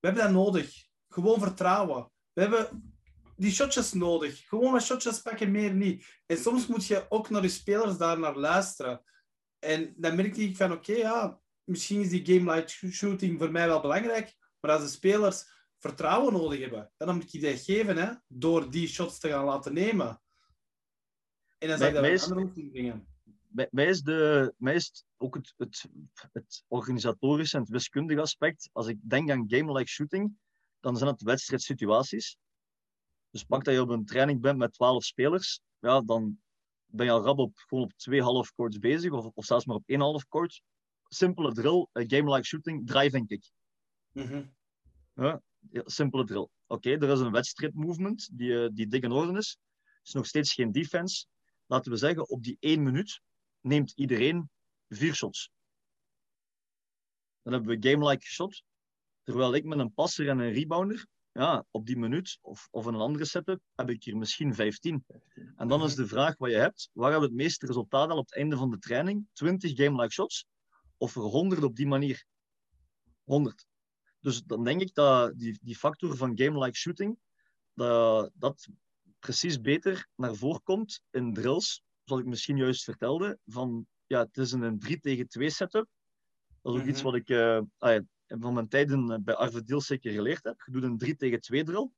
[0.00, 0.84] we hebben dat nodig.
[1.08, 2.10] Gewoon vertrouwen.
[2.32, 2.94] We hebben
[3.36, 4.48] die shotjes nodig.
[4.48, 6.06] Gewoon wat shotjes pakken, meer niet.
[6.26, 9.02] En soms moet je ook naar je spelers daar naar luisteren.
[9.58, 13.66] En dan merkte ik van, oké, ja, misschien is die game light shooting voor mij
[13.66, 15.44] wel belangrijk, maar als de spelers
[15.78, 19.72] vertrouwen nodig hebben, dan moet je die geven hè, door die shots te gaan laten
[19.72, 20.20] nemen.
[21.58, 23.06] En dan zijn er andere dingen.
[23.70, 25.88] Mij is, de, mij is ook het, het,
[26.32, 28.68] het organisatorische en het wiskundige aspect.
[28.72, 30.36] Als ik denk aan game-like shooting,
[30.80, 32.36] dan zijn het wedstrijdsituaties.
[33.30, 36.38] Dus pak dat je op een training bent met 12 spelers, ja, dan
[36.86, 39.76] ben je al rap op, gewoon op twee half courts bezig, of, of zelfs maar
[39.76, 40.62] op één half court.
[41.08, 43.50] Simpele drill, game-like shooting, driving kick.
[44.12, 44.54] Mm
[45.16, 45.40] ja,
[45.84, 46.48] simpele drill.
[46.66, 49.58] Oké, er is een wedstrijdmovement die, eh, die dik in orde is.
[49.82, 51.26] Er is nog steeds geen defense
[51.66, 53.20] laten we zeggen, op die één minuut
[53.60, 54.50] neemt iedereen
[54.88, 55.50] vier shots.
[57.42, 58.62] Dan hebben we game-like shot.
[59.22, 62.94] Terwijl ik met een passer en een rebounder, ja, op die minuut of, of een
[62.94, 65.04] andere setup, heb ik hier misschien 15.
[65.56, 68.18] En dan is de vraag wat je hebt, waar hebben we het meeste resultaat al
[68.18, 69.26] op het einde van de training?
[69.32, 70.46] 20 game-like shots
[70.96, 72.24] of er 100 op die manier?
[73.24, 73.66] 100.
[74.20, 77.18] Dus dan denk ik dat die, die factor van game-like shooting,
[77.74, 78.68] dat, dat
[79.18, 84.36] precies beter naar voren komt in drills, zoals ik misschien juist vertelde, van ja, het
[84.36, 85.88] is een 3 tegen 2 setup.
[86.62, 87.10] Dat is ook iets mhm.
[87.10, 87.60] wat ik uh,
[88.26, 90.62] van mijn tijden eh, bij Arve Deals zeker geleerd heb.
[90.64, 91.90] Je doet een 3 tegen 2 drill.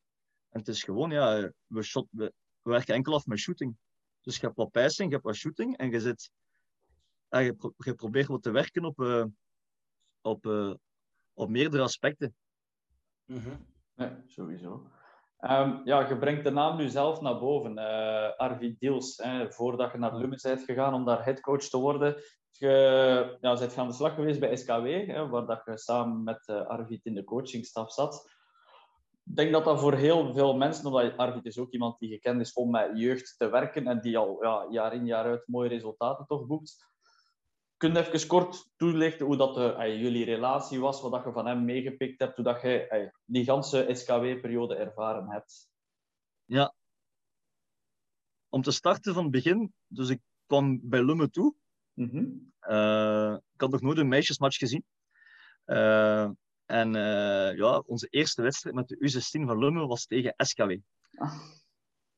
[0.48, 2.32] En het is gewoon, ja, we, shot, we,
[2.62, 3.76] werken enkel af met shooting.
[4.20, 6.30] Dus je hebt wat passing, je hebt wat shooting en je, zit,
[7.30, 9.24] uh, je, je, probeert wat te werken op, uh,
[10.20, 10.46] op,
[11.34, 12.34] op meerdere aspecten.
[13.24, 13.66] Mm -hmm.
[13.94, 14.90] Ja, sowieso.
[15.40, 19.16] Um, ja, je brengt de naam nu zelf naar boven, uh, Arvid Diels.
[19.16, 22.22] Hè, voordat je naar Lumens bent gegaan om daar headcoach te worden.
[22.50, 26.48] Je ja, bent aan de slag geweest bij SKW, hè, waar dat je samen met
[26.48, 28.36] Arvid in de coachingstaf zat.
[29.24, 32.40] Ik denk dat dat voor heel veel mensen, omdat Arvid is ook iemand die gekend
[32.40, 35.68] is om met jeugd te werken en die al ja, jaar in jaar uit mooie
[35.68, 36.86] resultaten toch boekt.
[37.78, 41.32] Kun je even kort toelichten hoe dat de, ay, jullie relatie was, wat dat je
[41.32, 45.68] van hem meegepikt hebt, hoe dat je ay, die ganse SKW-periode ervaren hebt?
[46.44, 46.74] Ja.
[48.48, 51.54] Om te starten van het begin, dus ik kwam bij Lumme toe.
[51.94, 52.52] Mm -hmm.
[52.60, 54.84] uh, ik had nog nooit een meisjesmatch gezien.
[55.66, 56.30] Uh,
[56.66, 60.76] en uh, ja, onze eerste wedstrijd met de U16 van Lumme was tegen SKW.
[61.14, 61.40] Ah.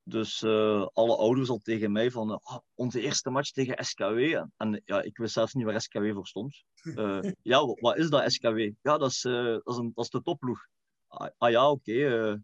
[0.03, 4.45] Dus uh, alle ouders al tegen mij van uh, onze eerste match tegen SKW.
[4.57, 6.65] En ja, ik wist zelfs niet waar SKW voor stond.
[6.83, 8.59] Uh, ja, wat is dat SKW?
[8.83, 10.67] Ja, dat is, dat is, een, dat is de topploeg.
[11.07, 12.41] Ah, ah ja, oké.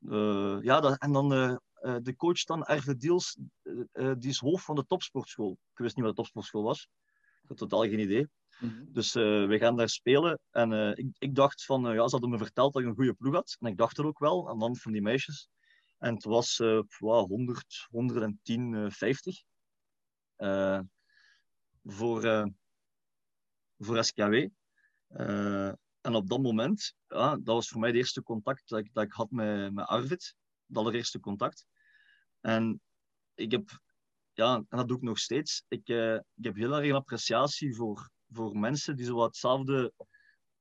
[0.00, 0.60] Okay.
[0.62, 1.28] ja, dat, en dan
[2.02, 3.38] de coach dan, Erve Diels,
[3.92, 5.58] die is hoofd van de topsportschool.
[5.72, 6.88] Ik wist niet wat de topsportschool was.
[7.42, 8.28] Ik had totaal geen idee.
[8.58, 8.88] Mm -hmm.
[8.92, 10.40] Dus we gaan daar spelen.
[10.50, 13.34] En ik, ik dacht van, ja, ze hadden me verteld dat ik een goede ploeg
[13.34, 13.56] had.
[13.60, 15.48] En ik dacht er ook wel, aan de hand van die meisjes.
[15.98, 19.42] En het was uh, 100, 110, uh, 50.
[21.84, 22.52] voor,
[23.78, 24.48] voor SKW.
[26.00, 29.04] en op dat moment, ja, dat was voor mij het eerste contact dat ik, dat
[29.04, 30.34] ik had met, met Arvid.
[30.66, 31.66] Het allereerste contact.
[32.40, 32.80] En
[33.34, 33.80] ik heb,
[34.32, 35.88] ja, en dat doe ik nog steeds, ik,
[36.34, 39.92] ik heb heel erg een appreciatie voor, voor mensen die zo hetzelfde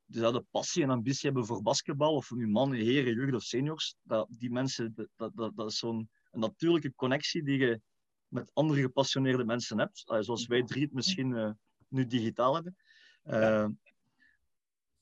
[0.06, 4.28] dezelfde passie en ambitie hebben voor basketbal, of nu mannen, heren, jeugd of seniors, dat,
[4.30, 7.82] die mensen, dat, dat, dat is zo'n natuurlijke connectie die je
[8.28, 11.52] met andere gepassioneerde mensen hebt, zoals wij drie het misschien uh,
[11.88, 12.76] nu digitaal hebben.
[13.24, 13.68] Uh,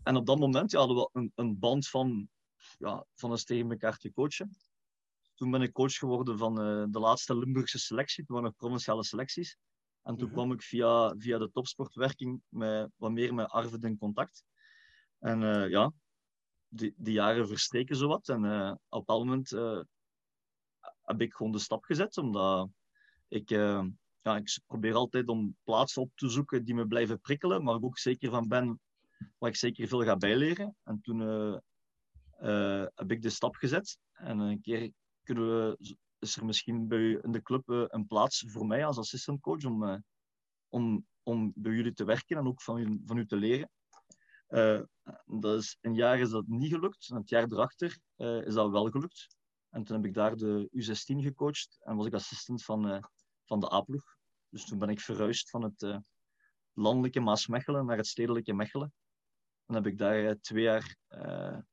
[0.03, 2.29] en op dat moment ja, hadden we een, een band van,
[2.77, 4.55] ja, van eens tegen elkaar te coachen.
[5.35, 9.03] Toen ben ik coach geworden van uh, de laatste Limburgse selectie, toen waren er provinciale
[9.03, 9.57] selecties.
[10.03, 10.35] En toen -hmm.
[10.35, 14.43] kwam ik via, via de topsportwerking met, wat meer met Arvid in contact.
[15.23, 15.91] En uh, ja,
[16.67, 18.29] die, die, jaren verstreken zowat.
[18.29, 19.81] En uh, op bepaald moment uh,
[21.01, 22.69] heb ik gewoon de stap gezet, omdat
[23.27, 27.75] ik, ja, ik probeer altijd om plaatsen op te zoeken die me blijven prikkelen, maar
[27.75, 28.79] ik ook zeker van ben
[29.37, 30.75] waar ik zeker veel ga bijleren.
[30.83, 31.19] En toen
[32.95, 33.97] heb ik de stap gezet.
[34.11, 34.91] En een keer
[35.23, 39.41] kunnen we, is er misschien bij in de club een plaats voor mij als assistant
[39.41, 40.03] coach om,
[40.69, 43.69] om, om bij jullie te werken en ook van, van u te leren.
[44.53, 44.81] Uh,
[45.25, 47.09] dat is, een jaar is dat niet gelukt.
[47.09, 49.37] En het jaar erachter uh, is dat wel gelukt.
[49.69, 53.03] En toen heb ik daar de U16 gecoacht en was ik assistent van, uh,
[53.45, 54.15] van de A-ploeg.
[54.49, 56.01] Dus toen ben ik verhuisd van het
[56.73, 58.93] landelijke Maasmechelen naar het stedelijke Mechelen.
[59.65, 60.95] En heb ik daar twee jaar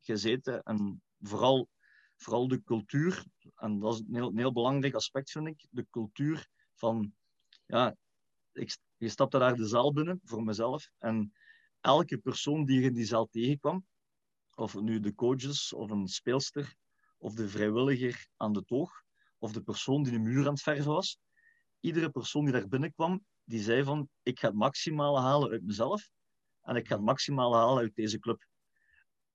[0.00, 0.62] gezeten.
[0.62, 1.68] En vooral,
[2.16, 6.48] vooral de cultuur, en dat is een heel, heel belangrijk aspect vind ik, de cultuur
[6.74, 7.14] van,
[7.66, 7.96] ja,
[8.52, 10.90] ik, je stapte daar de zaal binnen voor mezelf.
[10.98, 11.32] En
[11.80, 13.86] elke persoon die je in die zaal tegenkwam,
[14.54, 16.74] of nu de coaches of een speelster,
[17.18, 19.02] of de vrijwilliger aan de toog,
[19.38, 21.18] of de persoon die de muur aan het verven was,
[21.80, 26.10] iedere persoon die daar binnenkwam, die zei van, ik ga het maximale halen uit mezelf
[26.62, 28.44] en ik ga het maximale halen uit deze club.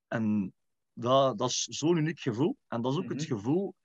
[0.08, 0.54] En
[0.94, 2.58] dat, dat is zo'n uniek gevoel.
[2.68, 3.28] En dat is ook het Mhm.
[3.28, 3.76] gevoel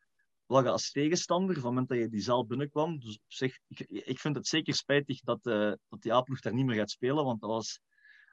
[0.47, 3.59] wat je als tegenstander, van het moment dat je die zaal binnenkwam, dus op zich,
[3.69, 6.91] ik, ik vind het zeker spijtig dat, eh, dat die A-ploeg daar niet meer gaat
[6.91, 7.81] spelen, want dat was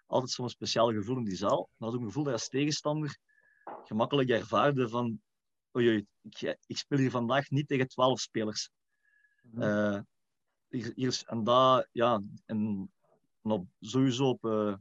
[0.07, 1.69] altijd zo'n speciaal gevoel in die zaal.
[1.77, 3.17] Maar dat ook een gevoel dat je als tegenstander
[3.83, 5.21] gemakkelijk ervaarde van
[5.77, 8.69] oei, oei, ik, ik speel hier vandaag niet tegen twaalf spelers.
[9.41, 9.61] Mhm.
[9.61, 9.99] Eh,
[10.67, 12.91] hier, hier is, en dat, ja, en,
[13.41, 14.75] en op, sowieso op, eh,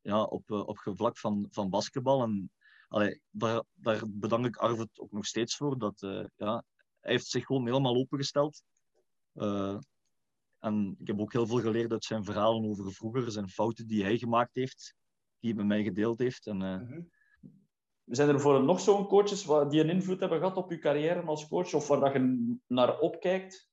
[0.00, 2.22] ja, op, eh, op vlak van, van basketbal.
[2.22, 2.50] En
[2.88, 5.78] allee, daar, daar bedank ik Arvid ook nog steeds voor.
[5.78, 6.64] Dat, eh, ja,
[7.00, 8.62] hij heeft zich gewoon helemaal opengesteld.
[9.32, 9.78] Eh,
[10.60, 14.02] en ik heb ook heel veel geleerd uit zijn verhalen over vroeger, zijn fouten die
[14.02, 14.94] hij gemaakt heeft,
[15.38, 16.46] die hij met mij gedeeld heeft.
[16.46, 17.00] En, eh, Mhm.
[18.04, 21.48] Zijn er voor nog zo'n coaches die een invloed hebben gehad op je carrière als
[21.48, 23.68] coach of waar dat je naar opkijkt?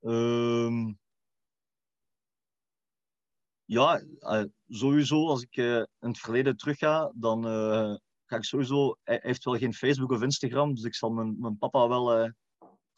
[0.00, 0.92] Ehm,
[3.64, 7.42] ja, eh, sowieso als ik eh, in het verleden terugga, dan
[8.24, 8.96] ga ik sowieso.
[9.02, 12.32] Hij heeft wel geen Facebook of Instagram, dus ik zal mijn, mijn papa wel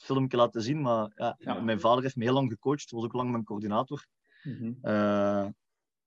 [0.03, 0.81] filmpje laten zien.
[0.81, 1.61] Maar ja, Ja.
[1.61, 4.07] mijn vader heeft me heel lang gecoacht, was ook lang mijn coördinator.
[4.83, 5.47] Eh,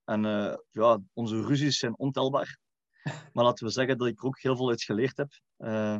[0.04, 2.58] en eh, ja, onze ruzies zijn ontelbaar.
[3.32, 5.32] Maar laten we zeggen dat ik er ook heel veel uit geleerd heb.
[5.56, 5.98] Eh,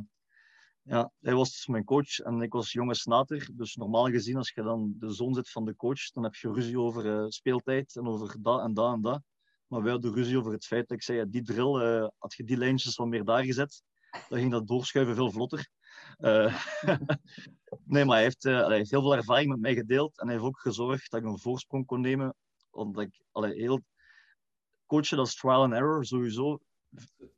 [0.83, 3.49] ja, hij was dus mijn coach en ik was jonge snater.
[3.53, 6.53] Dus normaal gezien, als je dan de zoon zit van de coach, dan heb je
[6.53, 9.23] ruzie over speeltijd en over dat en dat en dat.
[9.67, 12.45] Maar wij hadden ruzie over het feit dat ik zei, ja, die drill, had je
[12.45, 13.83] die lijntjes wat meer daar gezet,
[14.29, 15.69] dan ging dat doorschuiven veel vlotter.
[16.19, 16.65] Eh,
[17.85, 20.35] nee, maar hij heeft, eh, hij heeft heel veel ervaring met mij gedeeld en hij
[20.35, 22.35] heeft ook gezorgd dat ik een voorsprong kon nemen.
[22.71, 23.81] Omdat ik allee, heel...
[24.87, 26.61] Coachen, dat is trial and error, sowieso.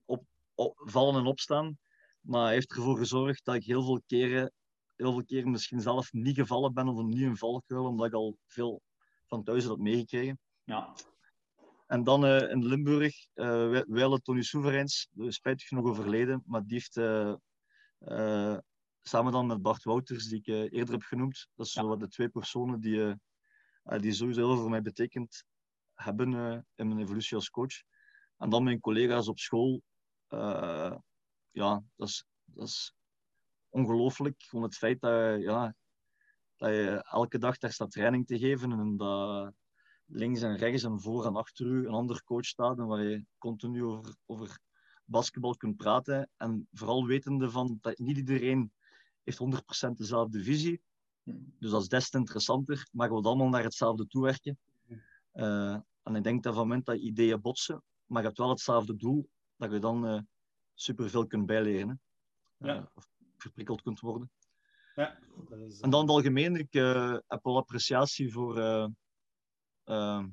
[0.05, 1.79] Op, op- vallen en opstaan.
[2.21, 4.53] Maar hij heeft ervoor gezorgd dat ik heel veel keren,
[4.97, 8.39] heel veel keren misschien zelf niet gevallen ben of niet in valkuil, omdat ik al
[8.47, 8.83] veel
[9.27, 10.39] van thuis had meegekregen.
[10.65, 10.95] Ja.
[11.87, 16.43] En dan eh, in Limburg, eh wij, wij hadden Tony Soevereins, eh, spijtig genoeg overleden,
[16.47, 16.97] maar die heeft
[19.09, 21.91] samen dan met Bart Wouters, die ik eh, eerder heb genoemd, dat zijn Ja.
[21.91, 23.15] zo wat de twee personen die, eh,
[23.83, 25.45] eh, die sowieso heel veel voor mij betekend
[25.95, 27.83] hebben eh, in mijn evolutie als coach.
[28.37, 29.83] En dan mijn collega's op school,
[31.51, 32.95] ja, dat is, dat is
[33.69, 34.43] ongelooflijk.
[34.43, 35.75] Gewoon het feit dat, je, ja,
[36.57, 39.55] dat je elke dag daar staat training te geven en dat
[40.05, 43.25] links en rechts en voor en achter u een ander coach staat en waar je
[43.39, 44.59] continu over, over
[45.05, 46.31] basketbal kunt praten.
[46.37, 48.73] En vooral wetende van dat niet iedereen
[49.27, 50.81] heeft 100% dezelfde visie.
[51.59, 54.59] Dus dat is des te interessanter, maar je wilt allemaal naar hetzelfde toewerken.
[55.33, 58.49] Eh, en ik denk dat van het moment dat ideeën botsen, maar je hebt wel
[58.49, 60.21] hetzelfde doel, dat je dan eh
[60.77, 62.01] superveel kunt bijleren.
[62.59, 62.67] hè.
[62.67, 62.77] Ja.
[62.77, 64.31] Eh, of verprikkeld kunt worden.
[64.95, 65.19] Ja,
[65.51, 68.59] is, En dan in het algemeen, ik uh, heb wel appreciatie voor...
[68.59, 68.87] Uh,
[69.85, 70.25] uh,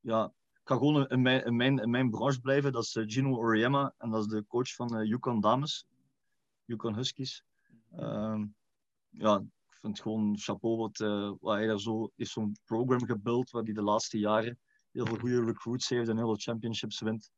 [0.00, 2.72] ja, ik ga gewoon in mijn, in, mijn, in mijn branche blijven.
[2.72, 5.86] Dat is Gino Oriema en dat is de coach van Yukon Dames.
[6.70, 7.44] Yukon Huskies.
[7.90, 8.46] Ehm,
[9.08, 10.98] ja, ik vind het gewoon chapeau wat,
[11.40, 12.10] wat hij daar zo...
[12.16, 14.58] heeft zo'n program gebuild, wat hij de laatste jaren
[14.92, 17.30] heel veel goede recruits heeft en heel veel championships wint.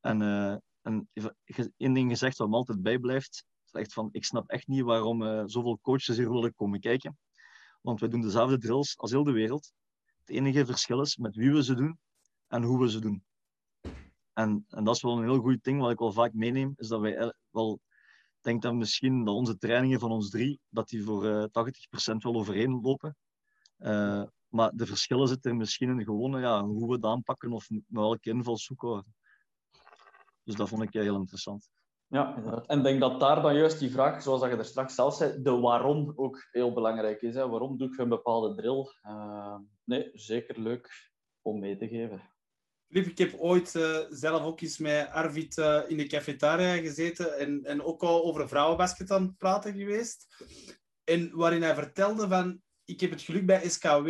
[0.00, 1.08] En, uh, en
[1.76, 5.22] één ding gezegd wat me altijd bijblijft, is echt van, ik snap echt niet waarom
[5.22, 7.18] uh, zoveel coaches hier willen komen kijken.
[7.80, 9.72] Want wij doen dezelfde drills als heel de wereld.
[10.18, 11.98] Het enige verschil is met wie we ze doen
[12.48, 13.24] en hoe we ze doen.
[14.32, 16.88] En, en dat is wel een heel goed ding wat ik wel vaak meeneem, is
[16.88, 17.80] dat wij wel
[18.40, 22.16] denk dat misschien dat onze trainingen van ons drie, dat die voor uh, eh, 80%
[22.16, 23.16] wel overeen lopen.
[23.78, 27.82] Uh, maar de verschillen zitten misschien in gewone, ja, hoe we het aanpakken of met
[27.88, 29.04] welke invalshoek.
[30.44, 31.70] Dus dat vond ik heel interessant.
[32.06, 32.66] Ja, inderdaad.
[32.66, 35.14] En ik denk dat daar dan juist die vraag, zoals dat je er straks zelf
[35.14, 37.34] zei, de waarom ook heel belangrijk is.
[37.34, 37.48] Hè?
[37.48, 38.86] Waarom doe ik een bepaalde drill?
[39.02, 41.10] Uh, nee, zeker leuk
[41.42, 42.37] om mee te geven.
[42.88, 47.38] Filip, ik heb ooit uh, zelf ook eens met Arvid uh, in de cafetaria gezeten
[47.38, 50.26] en, en ook al over vrouwenbasket aan het praten geweest.
[51.04, 54.08] En waarin hij vertelde van, ik heb het geluk bij SKW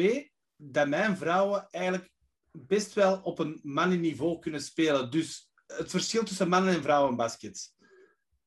[0.56, 2.10] dat mijn vrouwen eigenlijk
[2.50, 5.10] best wel op een mannenniveau kunnen spelen.
[5.10, 7.76] Dus het verschil tussen mannen- en vrouwenbasket.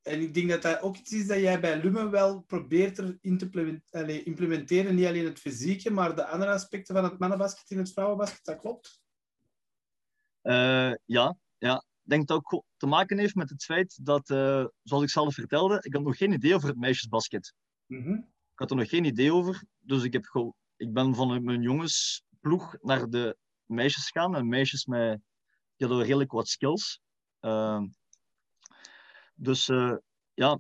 [0.02, 3.18] En ik denk dat dat ook iets is dat jij bij Lumen wel probeert te
[4.24, 4.96] implementeren.
[4.96, 8.46] Niet alleen het fysieke, maar de andere aspecten van het mannenbasket in het vrouwenbasket.
[8.46, 9.01] Dat klopt?
[10.44, 11.76] Uh, ja, ja.
[12.04, 15.34] Ik denk dat ook te maken heeft met het feit dat, uh, zoals ik zelf
[15.34, 17.54] vertelde, ik had nog geen idee over het meisjesbasket.
[17.86, 18.18] Mm -hmm.
[18.52, 19.64] Ik had er nog geen idee over.
[19.80, 24.36] Dus ik, heb ik ben van mijn jongensploeg naar de meisjes gegaan.
[24.36, 25.22] En meisjes met,
[25.76, 27.02] die hadden redelijk wat skills.
[27.42, 27.82] Uh,
[29.36, 29.96] dus uh,
[30.34, 30.60] ja,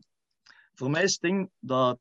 [0.73, 1.99] voor mij is het ding dat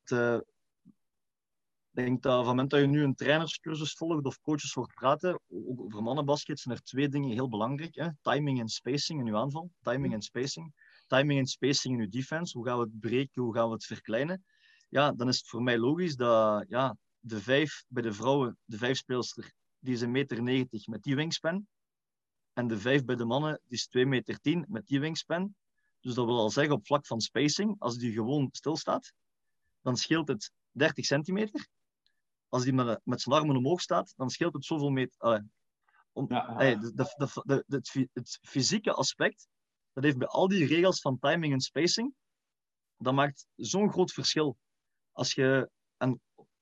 [2.04, 5.40] denk dat van het moment dat je nu een trainerscursus volgt of coaches hoort praten,
[5.76, 7.94] over mannenbasket zijn er twee dingen heel belangrijk.
[7.94, 8.08] Hè?
[8.22, 9.70] Timing en spacing in uw aanval.
[9.82, 10.74] Timing en spacing.
[11.06, 12.58] Timing en spacing in uw defense.
[12.58, 13.42] Hoe gaan we het breken?
[13.42, 14.44] Hoe gaan we het verkleinen?
[14.88, 18.78] Ja, dan is het voor mij logisch dat ja, de vijf bij de vrouwen, de
[18.78, 21.66] vijf speelster, die is een meter 90 met die wingspan.
[22.52, 25.54] En de vijf bij de mannen, die is 2 meter 10 met die wingspan.
[26.00, 29.12] Dus dat wil al zeggen, op vlak van spacing, als die gewoon stilstaat,
[29.82, 31.68] dan scheelt het 30 centimeter.
[32.50, 35.44] Als die met, met zijn armen omhoog staat, dan scheelt het zoveel meter.
[36.12, 39.48] om, ja, de, de, de, het, het fysieke aspect,
[39.92, 42.14] dat heeft bij al die regels van timing en spacing,
[42.96, 44.56] dat maakt zo'n groot verschil.
[45.12, 46.20] Als je, en,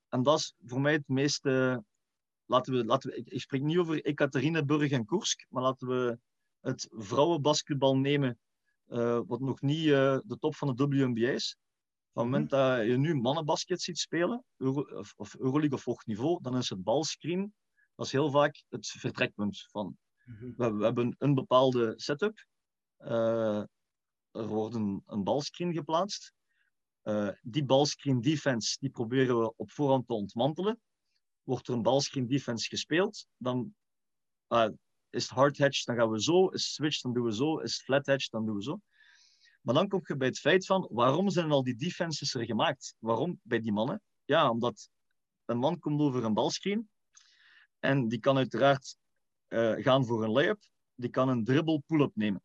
[0.08, 1.84] en dat is voor mij het meeste.
[2.44, 6.18] Laten we, laten we, ik, ik spreek niet over Ekaterinburg en Koersk, maar laten we
[6.60, 8.38] het vrouwenbasketbal nemen,
[8.88, 11.56] uh, wat nog niet uh, de top van de WNBA is.
[12.18, 16.42] Het moment dat je nu mannenbasket ziet spelen, Euro, of, of Euroleague of hoog niveau,
[16.42, 17.54] dan is het balscreen
[17.98, 19.96] dat is heel vaak het vertrekpunt van.
[20.24, 20.54] Mm-hmm.
[20.56, 22.46] We, we, hebben een bepaalde setup.
[22.98, 23.62] Uh,
[24.30, 26.32] er wordt een, een balscreen geplaatst.
[27.02, 30.80] Uh, die balscreen defense die proberen we op voorhand te ontmantelen.
[31.42, 33.74] Wordt er een balscreen defense gespeeld, dan
[34.48, 34.68] uh,
[35.10, 36.48] is het hard hedge, dan gaan we zo.
[36.48, 37.58] Is switch, dan doen we zo.
[37.58, 38.80] Is flat hedge, dan doen we zo.
[39.60, 42.94] Maar dan kom je bij het feit van, waarom zijn al die defenses er gemaakt?
[42.98, 44.02] Waarom bij die mannen?
[44.24, 44.90] Ja, omdat
[45.44, 46.88] een man komt over een balscreen
[47.78, 48.96] en die kan uiteraard
[49.48, 50.62] uh, gaan voor een layup.
[50.94, 52.42] Die kan een dribble pull-up nemen.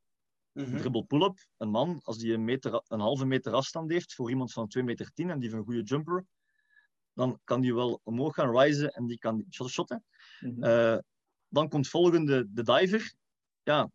[0.52, 0.78] Mm -hmm.
[0.78, 4.54] Dribble pull-up, een man, als die een, meter, een halve meter afstand heeft voor iemand
[4.54, 6.26] van 2 meter 10 en die heeft een goede jumper,
[7.14, 10.06] dan kan die wel omhoog gaan risen en die kan shotten.
[10.40, 10.64] Mm -hmm.
[10.64, 10.98] uh,
[11.48, 13.14] dan komt volgende de diver.
[13.64, 13.92] Ja,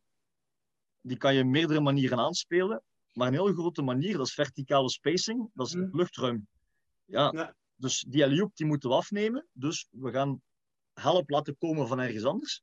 [1.00, 2.82] die kan je meerdere manieren aanspelen,
[3.18, 6.48] maar een heel grote manier, dat is verticale spacing, dat is mm luchtruim.
[7.04, 7.56] Ja, ja.
[7.76, 10.42] Dus die alley die moeten we afnemen, dus we gaan
[10.94, 12.62] help laten komen van ergens anders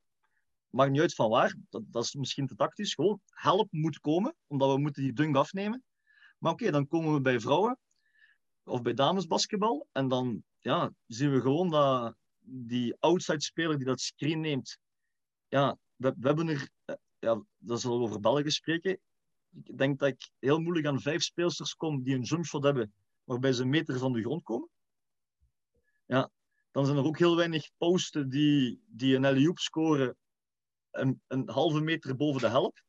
[0.76, 2.94] maakt niet uit van waar, dat, dat, is misschien te tactisch.
[2.94, 5.84] Gewoon help moet komen, omdat we moeten die dunk afnemen.
[6.38, 7.80] Maar oké, okay, dan komen we bij vrouwen
[8.64, 9.88] of bij damesbasketbal.
[9.92, 14.78] En dan ja, zien we gewoon dat die outside speler die dat screen neemt.
[15.48, 16.70] Ja, we, we hebben er,
[17.20, 19.00] ja, dat zullen we over België spreken.
[19.64, 22.94] Ik denk dat ik heel moeilijk aan vijf speelsters kom die een jumpshot hebben
[23.24, 24.70] waarbij ze een meter van de grond komen.
[26.06, 26.30] Ja,
[26.72, 30.18] dan zijn er ook heel weinig posten die, die een alley scoren
[30.92, 32.84] een, een halve meter boven de help.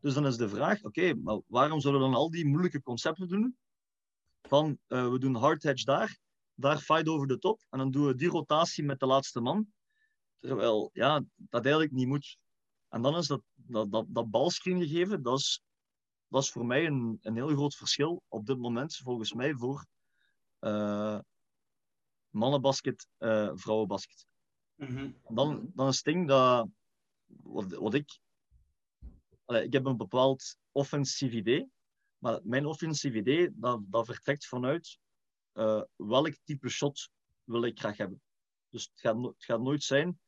[0.00, 3.28] Dus dan is de vraag, oké, maar waarom zullen we dan al die moeilijke concepten
[3.28, 3.56] doen?
[4.42, 6.18] Van, uh, we doen hard hedge daar,
[6.54, 9.66] daar fight over de top, en dan doen we die rotatie met de laatste man.
[10.38, 12.38] Terwijl, ja, dat eigenlijk niet moet.
[12.88, 15.62] En dan is dat, dat, dat, dat balscreen gegeven, dat is,
[16.32, 19.86] dat is voor mij een, een heel groot verschil op dit moment, volgens mij, voor
[20.60, 21.18] uh,
[22.30, 24.26] mannenbasket, uh, vrouwenbasket.
[24.74, 25.10] Mhm.
[25.28, 26.68] dan, dan is het ding dat,
[27.26, 28.20] wat, wat ik,
[29.44, 31.70] allee, ik heb een bepaald offensief idee,
[32.18, 34.98] maar mijn offensief idee, dat, dat vertrekt vanuit
[35.54, 37.10] uh, welk type shot
[37.44, 38.22] wil ik graag hebben.
[38.68, 40.20] Dus het gaat, het gaat nooit zijn,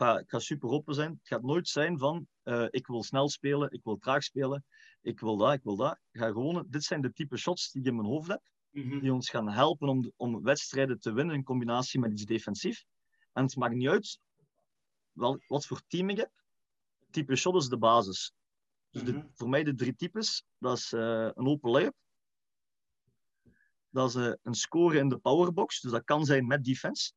[0.00, 3.28] ga, ik ga super open zijn, het gaat nooit zijn van uh, ik wil snel
[3.28, 4.64] spelen, ik wil traag spelen,
[5.00, 5.98] ik wil dat, ik wil dat.
[6.10, 9.00] Ik ga gewoon, dit zijn de type shots die ik in mijn hoofd heb, Mhm.
[9.00, 12.84] die ons gaan helpen om, om wedstrijden te winnen in combinatie met iets defensief.
[13.32, 14.20] En het maakt niet uit
[15.12, 16.30] wel, wat voor team ik heb.
[17.10, 18.32] Type shot is de basis.
[18.90, 19.26] Dus de, Mhm.
[19.34, 21.94] voor mij de drie types, dat is uh, een open layup.
[23.90, 27.12] Dat is uh, een score in de powerbox, dus dat kan zijn met defense.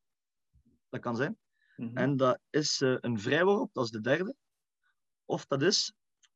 [0.88, 1.38] Dat kan zijn.
[1.76, 1.96] Mm -hmm.
[1.96, 4.34] En dat is uh, een vrijworp, dat is de derde.
[5.24, 5.92] Of dat is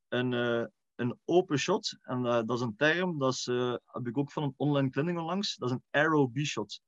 [0.08, 0.64] een, uh,
[0.94, 1.96] een open shot.
[2.00, 3.44] En uh, dat is een term, dat is,
[3.86, 5.56] heb ik ook van een online clinic onlangs.
[5.56, 6.80] Dat is een arrow B-shot.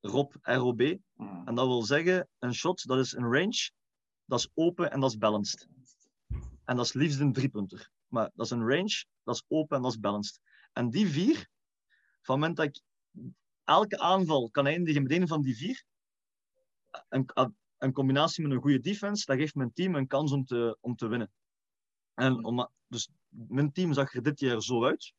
[0.00, 0.98] ROB, ROB.
[1.14, 1.46] Mm.
[1.46, 3.70] En dat wil zeggen, een shot, dat is een range,
[4.24, 5.68] dat is open en dat is balanced.
[6.64, 7.90] En dat is liefst een driepunter.
[8.06, 10.40] Maar dat is een range, dat is open en dat is balanced.
[10.72, 11.44] En die vier, van
[12.20, 12.82] het moment dat ik
[13.64, 15.84] elke aanval kan eindigen met een van die vier,
[17.08, 17.30] een,
[17.78, 20.96] een combinatie met een goede defense, dat geeft mijn team een kans om te, om
[20.96, 21.30] te winnen.
[22.14, 25.14] En om, dus mijn team zag er dit jaar zo uit.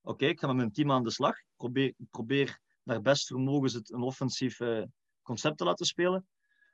[0.00, 1.38] Oké, okay, ik ga met mijn team aan de slag.
[1.38, 4.82] Ik probeer, probeer naar best vermogens het een offensief uh,
[5.22, 6.26] concept te laten spelen.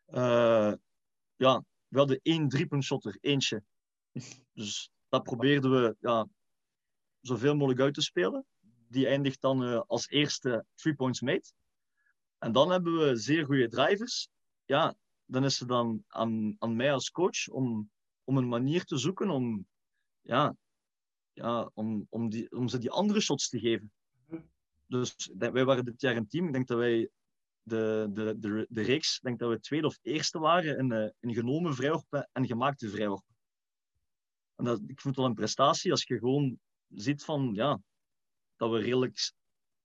[0.09, 0.73] Uh,
[1.37, 3.63] ja, we hadden één driepunt shotter, eentje.
[4.53, 6.29] Dus dat probeerden we ja,
[7.21, 8.47] zoveel mogelijk uit te spelen.
[8.89, 11.53] Die eindigt dan uh, als eerste three points made.
[12.39, 14.29] En dan hebben we zeer goede drivers.
[14.65, 14.95] Ja,
[15.25, 17.91] dan is het dan aan, aan mij als coach om,
[18.25, 19.67] om een manier te zoeken om,
[20.21, 20.57] ja,
[21.33, 23.93] ja, om, om, die, om ze die andere shots te geven.
[24.87, 26.47] Dus wij waren dit jaar een team.
[26.47, 27.11] Ik denk dat wij
[27.63, 31.35] de, de, de, de reeks, denk dat we tweede of eerste waren in, uh, in
[31.35, 33.35] genomen vrijworpen en gemaakte vrijworpen.
[34.57, 36.59] En dat, ik vind het wel een prestatie als je gewoon
[36.89, 37.81] ziet van, ja,
[38.57, 39.33] dat we redelijk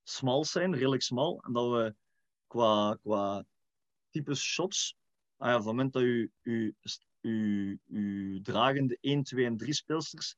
[0.03, 1.41] smal zijn, redelijk smal.
[1.41, 1.95] En dat we
[2.47, 3.45] qua, qua
[4.09, 4.95] types shots,
[5.37, 6.75] ah van het moment dat u, u,
[7.21, 10.35] u, u dragende 1, 2 en 3 speelsters,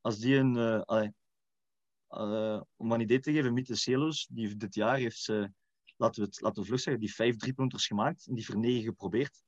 [0.00, 1.12] als die een, allee,
[2.10, 5.28] uh, om een idee te geven, Miete Celos, die dit jaar heeft
[5.98, 8.82] laten we het laten we vlug zeggen, die vijf driepunters gemaakt en die voor negen
[8.82, 9.42] geprobeerd.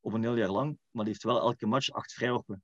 [0.00, 2.62] Op een heel jaar lang, maar die heeft wel elke match acht vrijworpen.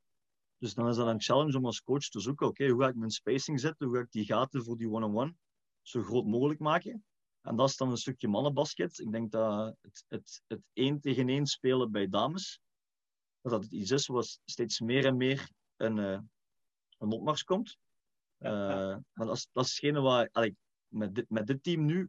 [0.59, 2.95] Dus dan is dat een challenge om als coach te zoeken, oké, hoe ga ik
[2.95, 5.35] mijn spacing zetten, hoe ga ik die gaten voor die one-on-one
[5.83, 7.05] zo groot mogelijk maken.
[7.43, 8.99] En dat is dan een stukje mannenbasket.
[8.99, 12.61] Ik denk dat het, het, het één tegen één spelen bij dames,
[13.41, 16.21] dat het iets is wat steeds meer en meer een, uh,
[16.99, 17.79] een opmars komt.
[18.39, 18.51] Uh,
[19.13, 22.09] maar dat is, dat is hetgene wat allee, met, dit, met dit team nu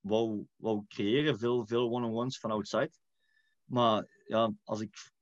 [0.00, 1.38] wou, wou creëren.
[1.38, 2.92] Veel, veel one-on-ones van outside.
[3.64, 5.14] Maar ja, als ik...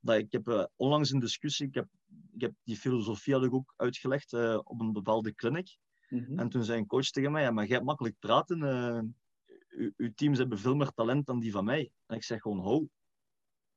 [0.00, 1.88] Dat, ik heb uh, onlangs een discussie, ik heb,
[2.32, 5.78] ik heb die filosofie had ik ook uitgelegd uh, op een bepaalde clinic.
[6.12, 6.38] Mm -hmm.
[6.38, 8.58] En toen zei een coach tegen mij, ja, maar jij hebt makkelijk praten.
[8.58, 11.92] Uh, uw teams hebben veel meer talent dan die van mij.
[12.06, 12.88] En ik zeg gewoon, hou.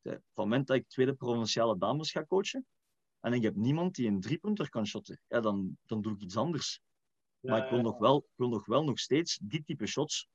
[0.01, 2.65] Van het moment dat ik tweede provinciale dames ga coachen,
[3.19, 6.37] en ik heb niemand die een driepunter kan shotten, ja, dan, dan doe ik iets
[6.37, 6.81] anders.
[7.39, 7.83] Ja, maar ik wil, ja.
[7.83, 10.27] nog wel, ik wil nog wel nog steeds die type shots.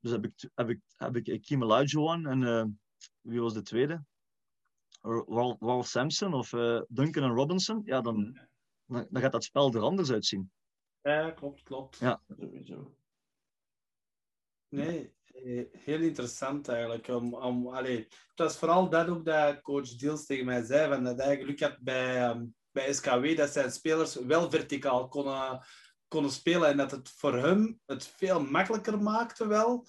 [0.00, 2.64] Dus heb ik, heb ik, heb ik Kim Elijah en uh,
[3.20, 4.04] wie was de tweede?
[5.58, 7.82] Ralph Sampson of uh, Duncan en Robinson.
[7.84, 8.40] Ja, dan,
[8.86, 10.50] dan, dan, gaat dat spel er anders uitzien.
[11.06, 11.98] Ja, klopt, klopt.
[11.98, 12.22] Ja.
[12.38, 12.96] Sowieso.
[14.68, 15.14] Nee,
[15.72, 17.08] heel interessant eigenlijk.
[17.08, 21.04] Om, om, allee, het was vooral dat ook dat coach Deals tegen mij zei, van
[21.04, 25.64] dat hij geluk had bij, um, bij SKW, dat zijn spelers wel verticaal konden,
[26.08, 29.86] konden spelen en dat het voor hem het veel makkelijker maakte wel.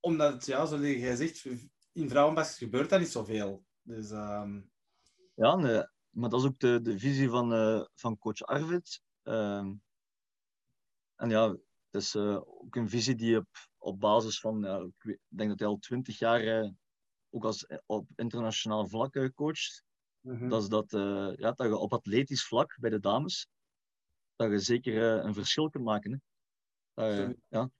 [0.00, 1.44] Omdat het, ja, zoals jij zegt,
[1.92, 3.64] in vrouwenbasket gebeurt dat niet zoveel.
[3.82, 4.70] Dus, um...
[5.34, 9.04] Ja, nee, maar dat is ook de, de visie van, uh, van coach Arvid.
[9.22, 9.84] Um,
[11.16, 13.46] en ja, het is uh, ook een visie die op,
[13.78, 16.70] op basis van, ja, ik, denk dat hij al twintig jaar uh,
[17.30, 19.84] ook als, op internationaal vlak coacht.
[20.20, 20.48] Mm -hmm.
[20.48, 20.90] Dat is dat,
[21.36, 23.48] ja, dat je op atletisch vlak bij de dames,
[24.36, 26.22] dat je zeker een verschil kunt maken.
[26.94, 27.26] Hè.
[27.26, 27.70] Dat, ja.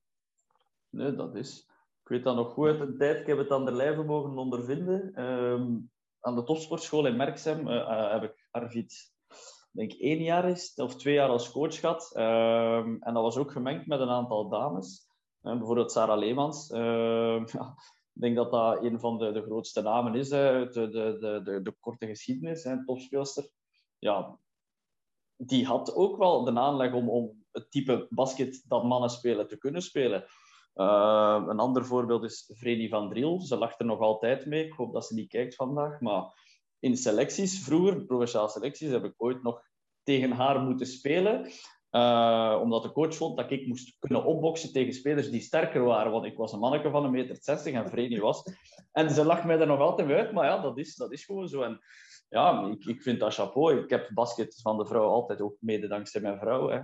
[0.88, 1.66] Nee, dat is.
[2.02, 3.20] Ik weet dat nog goed uit een tijd.
[3.20, 5.22] Ik heb het aan de lijve mogen ondervinden.
[5.22, 9.15] Um, aan de topsportschool in Merksem heb ik Arvid
[9.76, 12.12] denk ik één jaar is, of twee jaar als coach gehad.
[12.16, 15.08] Um, en dat was ook gemengd met een aantal dames.
[15.42, 16.68] Uh, bijvoorbeeld Sarah Leemans.
[17.52, 17.74] Ja,
[18.14, 21.62] ik denk dat dat een van de, de grootste namen is uit de, de, de,
[21.62, 23.48] de, korte geschiedenis, hè, topspeelster.
[23.98, 24.38] Ja,
[25.36, 29.58] die had ook wel de aanleg om, om het type basket dat mannen spelen te
[29.58, 30.24] kunnen spelen.
[30.74, 33.40] Een ander voorbeeld is Vreni van Driel.
[33.40, 34.66] Ze lacht er nog altijd mee.
[34.66, 36.00] Ik hoop dat ze niet kijkt vandaag.
[36.00, 36.45] Maar
[36.80, 39.62] in selecties vroeger, provinciale selecties, heb ik ooit nog
[40.02, 41.50] tegen haar moeten spelen.
[41.90, 46.12] Uh, omdat de coach vond dat ik moest kunnen opboksen tegen spelers die sterker waren.
[46.12, 48.42] Want ik was een manneke van een meter 60 en Vreni was.
[48.92, 50.32] En ze lacht mij er nog altijd uit.
[50.32, 51.62] Maar ja, dat is, dat is gewoon zo.
[51.62, 51.80] En
[52.28, 53.82] ja, ik, ik vind dat chapeau.
[53.82, 56.68] Ik heb basket van de vrouw altijd ook mede dankzij mijn vrouw.
[56.68, 56.80] Hè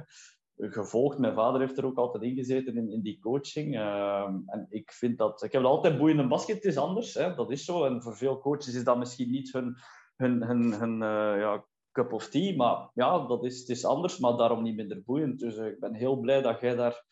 [0.71, 1.19] gevolgd.
[1.19, 3.77] Mijn vader heeft er ook altijd in gezeten in, in die coaching.
[3.77, 5.43] Ehm, en ik vind dat...
[5.43, 7.15] Ik heb altijd boeiende basket, het is anders.
[7.15, 7.35] Hè?
[7.35, 7.85] Dat is zo.
[7.85, 9.77] En voor veel coaches is dat misschien niet hun,
[10.17, 12.57] hun, hun, hun uh, ja, cup of tea.
[12.57, 15.39] Maar ja, dat is, het is anders, maar daarom niet minder boeiend.
[15.39, 17.05] Dus uh, ik ben heel blij dat jij daar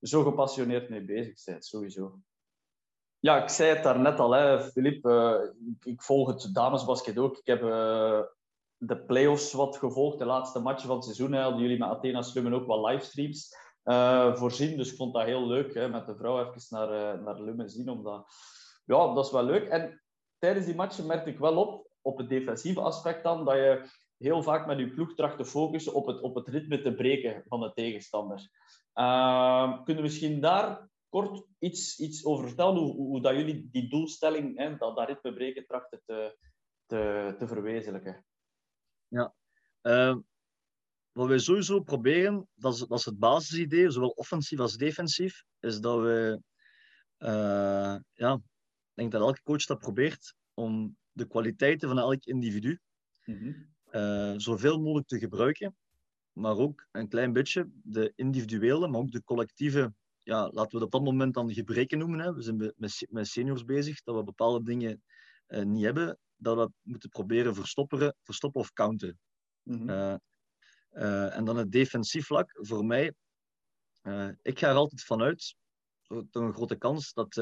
[0.00, 2.18] zo gepassioneerd mee bezig bent, sowieso.
[3.18, 5.06] Ja, ik zei het daarnet al, hè, Filip.
[5.66, 7.36] Ik, ik, volg het damesbasket ook.
[7.36, 7.62] Ik heb
[8.78, 11.32] de play-offs wat gevolgd, de laatste matchen van het seizoen.
[11.32, 14.76] Hè, hadden jullie met Athena Slummen ook wat livestreams uh, voorzien.
[14.76, 17.70] Dus ik vond dat heel leuk, hè, met de vrouw even naar, uh, naar Lummen
[17.70, 17.88] zien.
[17.88, 18.26] Omdat,
[18.84, 19.68] ja, dat is wel leuk.
[19.68, 20.02] En
[20.38, 24.42] tijdens die matchen merkte ik wel op, op het defensieve aspect dan, dat je heel
[24.42, 27.60] vaak met je ploeg tracht te focussen op het, op het ritme te breken van
[27.60, 28.50] de tegenstander.
[28.94, 33.88] Uh, kunnen we misschien daar kort iets, iets over vertellen, hoe, hoe dat jullie die
[33.88, 36.38] doelstelling, hè, dat, dat ritme breken, trachten te,
[36.86, 38.24] te, te verwezenlijken?
[39.08, 39.34] Ja.
[39.82, 40.16] Uh,
[41.12, 45.80] wat wij sowieso proberen, dat is, dat is het basisidee, zowel offensief als defensief, is
[45.80, 46.42] dat we,
[47.18, 52.80] uh, ja, ik denk dat elke coach dat probeert om de kwaliteiten van elk individu
[53.24, 55.76] mm uh, zoveel mogelijk te gebruiken,
[56.32, 60.82] maar ook een klein beetje de individuele, maar ook de collectieve, ja, laten we dat
[60.82, 62.20] op dat moment dan gebreken noemen.
[62.20, 62.34] Hè.
[62.34, 65.02] We zijn met, met seniors bezig, dat we bepaalde dingen
[65.48, 69.18] uh, niet hebben dat we dat moeten proberen verstoppen, verstoppen of counteren.
[69.62, 70.20] Mm
[70.90, 73.14] en dan het defensief vlak, voor mij,
[74.02, 75.56] uh, ik ga er altijd vanuit,
[76.06, 77.32] toch een grote kans, dat,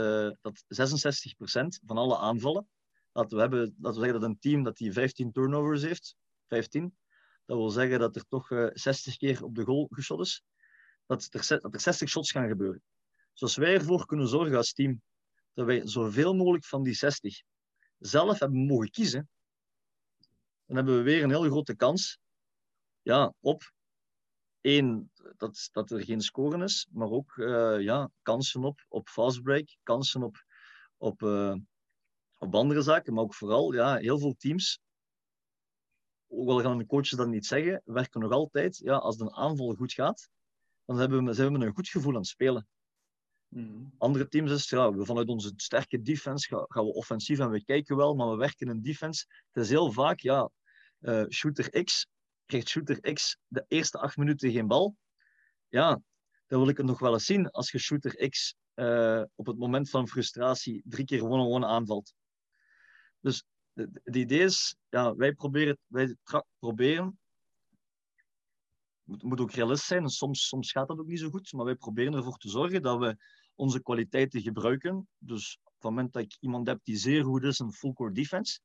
[0.40, 2.68] dat 66% van alle aanvallen,
[3.12, 6.16] dat we, hebben, dat we zeggen dat een team dat die 15 turnovers heeft,
[6.46, 6.96] 15,
[7.44, 10.42] dat wil zeggen dat er toch 60 keer op de goal geschot is,
[11.06, 12.82] dat er, dat er 60 shots gaan gebeuren.
[13.32, 15.02] Dus als wij ervoor kunnen zorgen als team
[15.54, 17.42] dat wij zoveel mogelijk van die 60
[17.98, 19.28] zelf hebben mogen kiezen,
[20.66, 22.18] dan hebben we weer een heel grote kans
[23.02, 23.72] ja, op
[24.60, 29.76] één, dat, dat er geen scoren is, maar ook uh, ja, kansen op, op fastbreak,
[29.82, 30.36] kansen op,
[30.96, 31.54] op, uh,
[32.38, 34.80] op andere zaken, maar ook vooral ja, heel veel teams,
[36.26, 39.74] ook al gaan de coaches dat niet zeggen, werken nog altijd, ja, als de aanval
[39.74, 40.28] goed gaat,
[40.84, 42.68] dan hebben we, zijn we een goed gevoel aan het spelen.
[43.48, 43.84] Mhm.
[43.98, 47.96] Andere teams is, ja, we vanuit onze sterke defense gaan, we offensief en we kijken
[47.96, 49.26] wel, maar we werken in defense.
[49.52, 50.50] Het is heel vaak, ja,
[51.00, 52.06] uh, shooter X
[52.46, 54.96] krijgt shooter X de eerste acht minuten geen bal.
[55.68, 56.00] Ja,
[56.46, 59.58] dan wil ik het nog wel eens zien als je shooter X uh, op het
[59.58, 62.14] moment van frustratie drie keer one-on-one aanvalt.
[63.20, 66.16] Dus het idee is, ja, wij proberen, wij
[66.58, 67.18] proberen
[69.06, 71.74] het moet ook realist zijn soms, soms gaat dat ook niet zo goed, maar wij
[71.74, 73.16] proberen ervoor te zorgen dat we
[73.54, 75.08] onze kwaliteiten gebruiken.
[75.18, 78.12] Dus op het moment dat ik iemand heb die zeer goed is in full core
[78.12, 78.60] defense,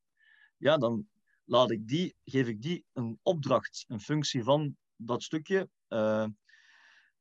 [0.56, 1.08] ja, dan
[1.44, 5.68] laat ik die, geef ik die een opdracht, een functie van dat stukje.
[5.88, 6.26] Uh,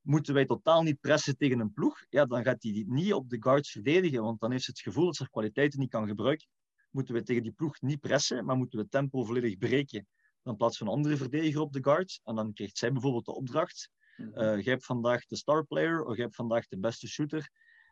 [0.01, 3.41] moeten wij totaal niet pressen tegen een ploeg, ja, dan gaat hij niet op de
[3.41, 6.47] guards verdedigen, want dan heeft ze het gevoel dat ze kwaliteiten niet kan gebruiken.
[6.91, 10.07] Moeten we tegen die ploeg niet pressen, maar moeten we tempo volledig breken.
[10.43, 12.19] Dan plaatsen we een andere verdediger op de guard.
[12.23, 13.89] En dan krijgt zij bijvoorbeeld de opdracht.
[14.17, 17.49] Uh, jij hebt vandaag de star player, of jij hebt vandaag de beste shooter.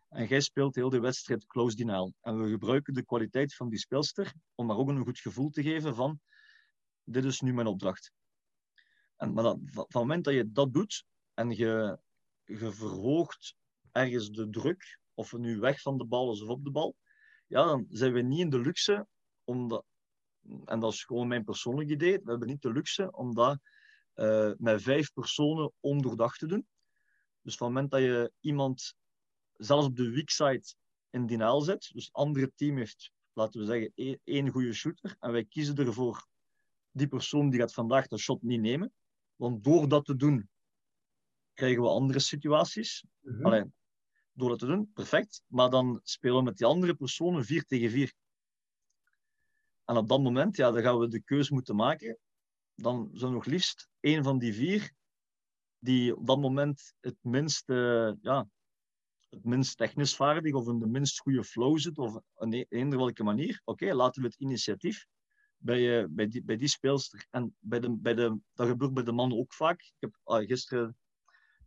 [0.09, 2.13] En jij speelt heel de wedstrijd close denial.
[2.21, 5.63] En we gebruiken de kwaliteit van die speelster om haar ook een goed gevoel te
[5.63, 6.19] geven van
[7.03, 8.11] dit is nu mijn opdracht.
[9.15, 11.99] En, maar dat, van het moment dat je dat doet en je,
[12.43, 13.55] je verhoogt
[13.91, 16.95] ergens de druk, of het nu weg van de bal is of op de bal,
[17.47, 19.07] ja, dan zijn we niet in de luxe
[19.43, 19.85] om dat,
[20.65, 23.59] en dat is gewoon mijn persoonlijk idee, we hebben niet de luxe om dat
[24.15, 26.67] uh, met vijf personen ondoordacht te doen.
[27.41, 28.95] Dus van het moment dat je iemand
[29.53, 30.63] zelfs op de weak side
[31.09, 35.31] in denial zet, dus het andere team heeft, laten we zeggen, één goede shooter, en
[35.31, 36.27] wij kiezen ervoor,
[36.91, 38.93] die persoon die gaat vandaag de shot niet nemen,
[39.35, 40.49] want door dat te doen,
[41.53, 43.05] krijgen we andere situaties.
[43.19, 43.73] Mm -hmm.
[44.33, 47.89] door dat te doen, perfect, maar dan spelen we met die andere personen 4 tegen
[47.89, 48.13] 4.
[49.89, 52.17] En op dat moment, ja, dan gaan we de keuze moeten maken.
[52.75, 54.91] Dan zijn nog liefst één van die vier
[55.79, 57.63] die op dat moment het minst,
[58.21, 58.47] ja,
[59.29, 62.97] het minst technisch vaardig of in de minst goede flow zit of in e-, eender
[62.97, 63.61] welke manier.
[63.63, 65.05] Oké, laten we het initiatief
[65.57, 67.27] bij, uh, bij, die, bij die speelster.
[67.29, 69.81] En bij de, bij de, dat gebeurt bij de mannen ook vaak.
[69.81, 70.97] Ik heb uh, gisteren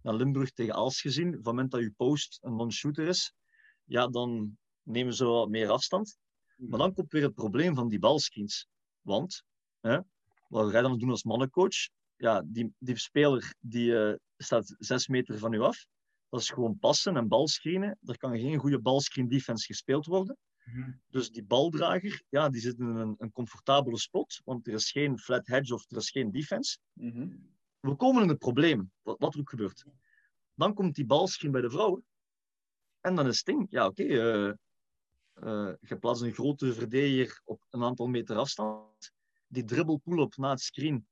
[0.02, 1.26] naar Limburg tegen Als gezien.
[1.26, 3.34] Van het moment dat je post een non-shooter is,
[3.84, 6.20] ja, dan nemen ze wat meer afstand.
[6.68, 8.66] Maar dan komt weer het probleem van die balscreens.
[9.00, 9.44] Want,
[9.80, 9.98] hè,
[10.48, 11.88] wat ga je dan doen als mannencoach?
[12.16, 15.86] Ja, die, die speler die uh, staat zes meter van u af.
[16.28, 17.98] Dat is gewoon passen en balscreenen.
[18.02, 20.36] Er kan geen goede balscreen defense gespeeld worden.
[20.64, 20.92] Mhm.
[21.10, 25.18] Dus die baldrager, ja, die zit in een, een comfortabele spot, want er is geen
[25.18, 26.78] flat hedge of er is geen defense.
[26.92, 27.28] Mhm.
[27.80, 29.84] We komen in de problemen, wat, wat er ook gebeurt.
[30.54, 32.04] Dan komt die balscreen bij de vrouwen.
[33.00, 34.52] En dan is het ding, ja oké, eh,
[35.34, 39.12] eh, je plaatst een grote verdediger op een aantal meter afstand.
[39.46, 41.06] Die dribbel pull-up na het screen,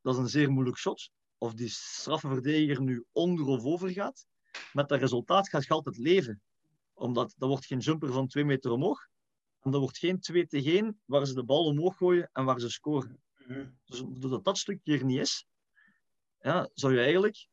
[0.00, 1.10] dat is een zeer moeilijk shot.
[1.38, 4.26] Of die straffe verdediger nu onder of over gaat.
[4.72, 6.42] Met dat resultaat gaat je altijd leven
[6.94, 9.08] omdat dat wordt geen jumper van twee meter omhoog.
[9.60, 12.60] En dat wordt geen 2 tegen 1 waar ze de bal omhoog gooien en waar
[12.60, 13.22] ze scoren.
[13.84, 15.46] Dus doordat dat stukje er niet is,
[16.40, 17.46] ja, zou je eigenlijk,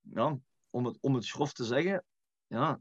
[0.00, 0.38] ja,
[0.70, 2.04] om, het, om het grof te zeggen,
[2.46, 2.80] ja,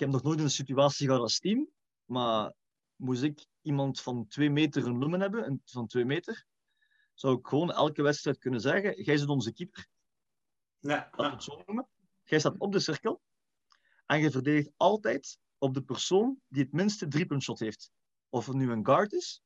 [0.00, 1.68] heb nog nooit een situatie gehad als team,
[2.04, 2.52] maar
[2.96, 6.46] moest ik iemand van 2 meter een lumen hebben, van 2 meter,
[7.14, 9.88] zou ik gewoon elke wedstrijd kunnen zeggen, jij bent onze keeper.
[10.78, 11.88] Ja, we het zo noemen.
[12.24, 13.20] Jij staat op de cirkel
[14.06, 17.90] en je verdedigt altijd op de persoon die het minste driepuntshot heeft.
[18.28, 19.42] Of het nu een guard is,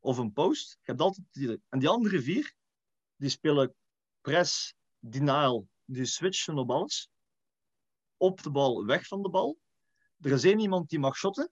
[0.00, 0.70] of een post.
[0.70, 1.62] Je hebt altijd die.
[1.68, 2.54] En die andere vier,
[3.16, 3.74] die spelen
[4.20, 7.10] press, denial, die switchen op alles.
[8.16, 9.58] Op de bal, weg van de bal.
[10.20, 11.50] Er is één iemand die mag shotten.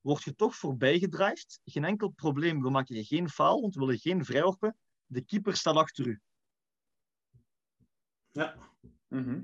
[0.00, 1.60] Word je toch voorbij gedreigd.
[1.64, 2.62] Geen enkel probleem.
[2.62, 4.76] We maken je geen foul, want we willen geen vrijworpen.
[5.06, 6.20] De keeper staat achter u.
[8.30, 8.56] Ja.
[9.08, 9.42] Mhm.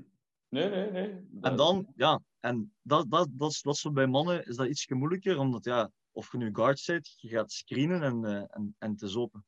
[0.49, 1.27] Nee, nee, nee.
[1.41, 4.87] En dan, ja, en dat, dat, dat, is, dat zo bij mannen is dat iets
[4.87, 8.91] moeilijker, omdat ja, of je nu guard bent, je gaat screenen en, uh, en, en
[8.91, 9.45] het is open.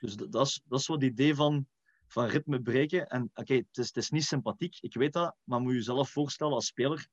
[0.00, 1.66] Dus dat, dat, is, dat is wat het idee van,
[2.06, 3.06] van ritme breken.
[3.06, 5.76] En oké, okay, het, is, het is niet sympathiek, ik weet dat, maar moet je
[5.76, 7.08] jezelf voorstellen als speler,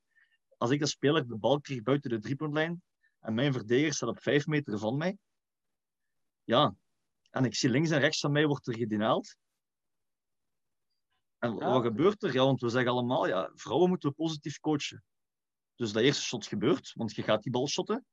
[0.60, 2.84] als ik als speler de bal krijg buiten de driepuntlijn
[3.20, 5.18] en mijn verdediger staat op vijf meter van mij,
[6.44, 6.76] ja,
[7.30, 9.36] en ik zie links en rechts van mij wordt er gedenaald,
[11.40, 11.72] en ja.
[11.72, 12.34] wat gebeurt er?
[12.34, 15.04] Ja, want we zeggen allemaal, ja, vrouwen moeten we positief coachen.
[15.76, 18.06] Dus dat eerste shot gebeurt, want je gaat die bal shotten.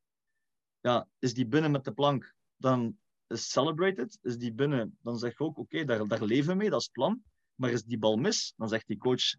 [0.81, 4.19] Ja, is die binnen met de plank, dan is celebrated.
[4.23, 6.81] Is die binnen, dan zeg je ook, oké, okay, daar, daar leven we mee, dat
[6.81, 7.23] is het plan.
[7.55, 9.37] Maar is die bal mis, dan zegt die coach,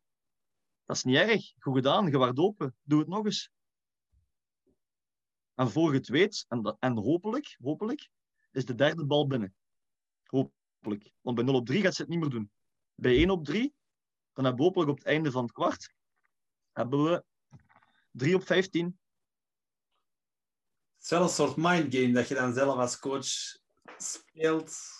[0.88, 3.52] dat is niet erg, goed gedaan, je doe het nog eens.
[5.54, 8.10] En voor je het weet, en, en hopelijk, hopelijk,
[8.52, 9.56] is de derde bal binnen.
[10.24, 11.12] Hopelijk.
[11.22, 12.52] Want bij 0 op 3 gaat ze het niet meer doen.
[12.96, 13.74] Bij 1 op 3,
[14.34, 15.94] dan hebben we hopelijk op het einde van het kwart,
[16.72, 17.24] hebben we
[18.12, 19.00] 3 op 15.
[20.98, 23.28] Zelfs een soort mindgame dat je dan zelf als coach
[23.98, 24.97] speelt.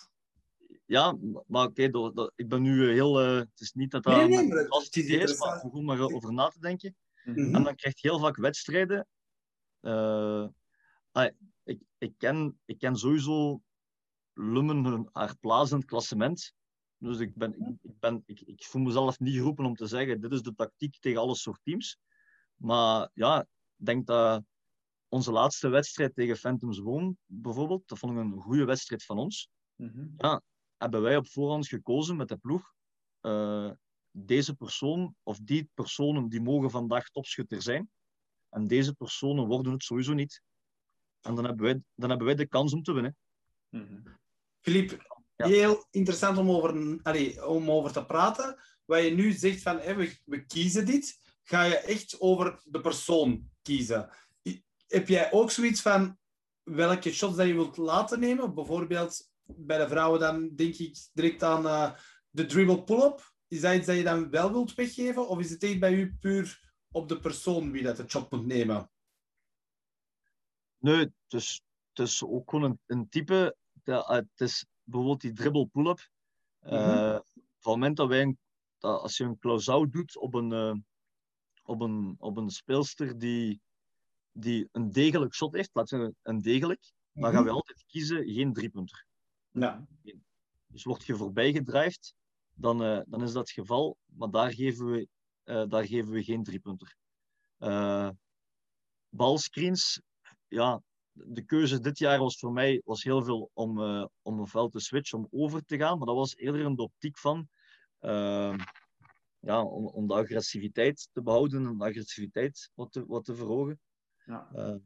[0.88, 1.18] Ja,
[1.48, 3.24] maar oké, okay, ik ben nu heel...
[3.24, 6.00] Uh, het is niet dat dat nee, nee, maar het is, is maar om maar
[6.00, 6.96] over na te denken.
[7.24, 7.40] Mhm.
[7.40, 7.56] Mm -hmm.
[7.56, 9.08] En dan krijg je heel vaak wedstrijden.
[9.82, 10.48] Uh,
[11.12, 11.30] ah,
[11.64, 13.62] ik, ik, ken, ik ken sowieso
[14.34, 16.54] Lummen hun, haar plaats in het klassement.
[16.98, 20.22] Dus ik, ben, ik, ik, ben, ik, ik voel mezelf niet geroepen om te zeggen,
[20.22, 21.98] dit is de tactiek tegen alle soort teams.
[22.56, 23.42] Maar ja,
[23.78, 24.44] ik denk dat
[25.08, 29.50] onze laatste wedstrijd tegen Phantoms Boom, bijvoorbeeld, dat vond ik een goede wedstrijd van ons.
[29.76, 30.14] Mm -hmm.
[30.18, 30.42] Ja,
[30.78, 32.74] hebben wij op voorhand gekozen met de ploeg.
[33.22, 33.72] Uh,
[34.12, 37.90] deze persoon of die personen die mogen vandaag topschutter zijn.
[38.50, 40.42] En deze personen worden het sowieso niet.
[41.22, 43.18] En dan hebben wij, dan hebben wij de kans om te winnen.
[44.62, 45.18] Filip, mm -hmm.
[45.38, 45.48] Ja.
[45.48, 48.60] Heel interessant om over, allee, om over te praten.
[48.86, 53.50] Wat je nu zegt van we, we kiezen dit, ga je echt over de persoon
[53.62, 54.10] kiezen.
[54.88, 56.18] Heb jij ook zoiets van
[56.64, 58.54] welke shots dat je wilt laten nemen?
[58.54, 61.94] Bijvoorbeeld bij de vrouwen dan denk ik direct aan uh,
[62.30, 63.36] de dribble pull-up.
[63.48, 65.28] Is dat iets dat je dan wel wilt weggeven?
[65.28, 68.46] Of is het echt bij u puur op de persoon wie dat de shot moet
[68.46, 68.92] nemen?
[70.78, 71.62] Nee, het is,
[71.94, 73.56] het is ook gewoon een, een type.
[73.84, 76.10] Dat, het is bijvoorbeeld die dribble pull-up.
[76.62, 76.80] Mm -hmm.
[76.80, 77.20] uh,
[77.60, 78.38] van het moment dat wij, een,
[78.78, 80.76] dat als je een close-out doet op een, uh,
[81.64, 83.62] op een, op een speelster die,
[84.32, 88.54] die een degelijk shot heeft, laten we een degelijk, dan gaan we altijd kiezen geen
[88.54, 89.06] driepunter.
[89.60, 89.88] Ja.
[90.68, 92.16] Dus word je voorbij gedrijfd,
[92.54, 95.08] dan, uh, dan is dat het geval, maar daar geven we,
[95.70, 96.96] daar geven we geen driepunter.
[99.10, 100.02] balscreens,
[100.48, 100.82] ja,
[101.26, 104.72] de keuze dit jaar was voor mij was heel veel om, uh, om een veld
[104.72, 105.98] te switchen, om over te gaan.
[105.98, 107.48] Maar dat was eerder in de optiek van
[108.02, 108.56] uh,
[109.40, 113.80] ja, om, om de agressiviteit te behouden en de agressiviteit wat te, wat te verhogen.
[114.26, 114.80] Ja.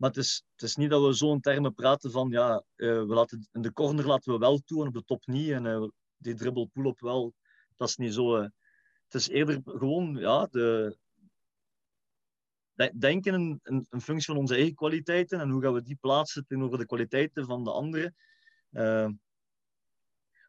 [0.00, 2.88] Maar het is, het is niet dat we zo in termen praten van ja, uh,
[2.88, 5.50] we laten, in de corner laten we wel toe en op de top niet.
[5.50, 7.34] En die dribbel pull-up wel.
[7.76, 8.42] dat is niet zo.
[8.42, 10.96] het is eerder gewoon ja, de,
[12.94, 16.86] denken een, functie van onze eigen kwaliteiten en hoe gaan we die plaatsen tegenover de
[16.86, 18.14] kwaliteiten van de anderen.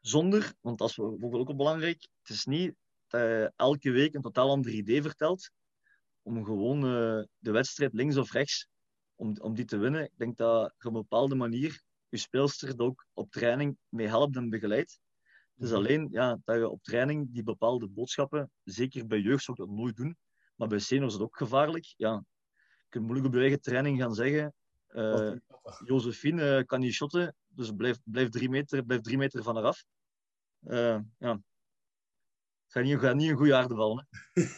[0.00, 2.74] zonder, want dat is bijvoorbeeld ook belangrijk, het is niet
[3.56, 5.50] elke week een totaal ander idee vertelt,
[6.22, 6.80] om gewoon
[7.38, 8.70] de wedstrijd links of rechts
[9.16, 10.04] om, om die te winnen.
[10.04, 14.06] Ik denk dat je op een bepaalde manier je speelster er ook op training mee
[14.06, 15.00] helpt en begeleidt.
[15.54, 15.78] Het is mhm.
[15.78, 19.76] alleen ja, dat je op training die bepaalde boodschappen, zeker bij jeugd zou ik dat
[19.76, 20.16] nooit doen,
[20.54, 21.94] maar bij seniors is het ook gevaarlijk.
[21.96, 22.24] Ja,
[22.78, 24.54] je kunt moeilijk op je eigen training gaan zeggen,
[24.88, 25.32] uh,
[25.84, 29.64] Josephine uh, kan niet shotten, dus blijf, blijf, drie meter, blijf drie meter van haar
[29.64, 29.84] af.
[30.60, 31.40] Uh, ja,
[32.72, 34.08] gaat niet, gaat niet een goede aarde vallen.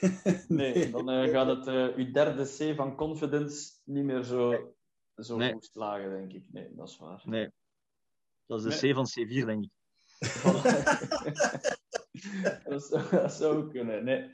[0.48, 4.74] nee, dan uh, gaat het uh, uw derde C van confidence niet meer zo,
[5.16, 5.52] zo nee.
[5.52, 6.52] goed slagen, denk ik.
[6.52, 7.22] Nee, dat is waar.
[7.24, 7.50] Nee,
[8.46, 9.70] dat is de C van C4, denk ik.
[12.64, 14.04] dat, zou, dat, zou kunnen.
[14.04, 14.30] Nee,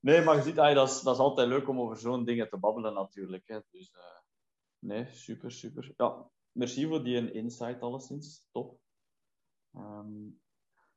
[0.00, 2.48] nee maar je ziet, ay, dat, is, dat is altijd leuk om over zo'n dingen
[2.48, 3.48] te babbelen, natuurlijk.
[3.48, 3.60] Hè.
[3.70, 4.00] Dus uh,
[4.78, 5.92] nee, super, super.
[5.96, 8.46] Ja, merci voor die insight, alleszins.
[8.52, 8.80] Top.
[9.76, 10.40] Um,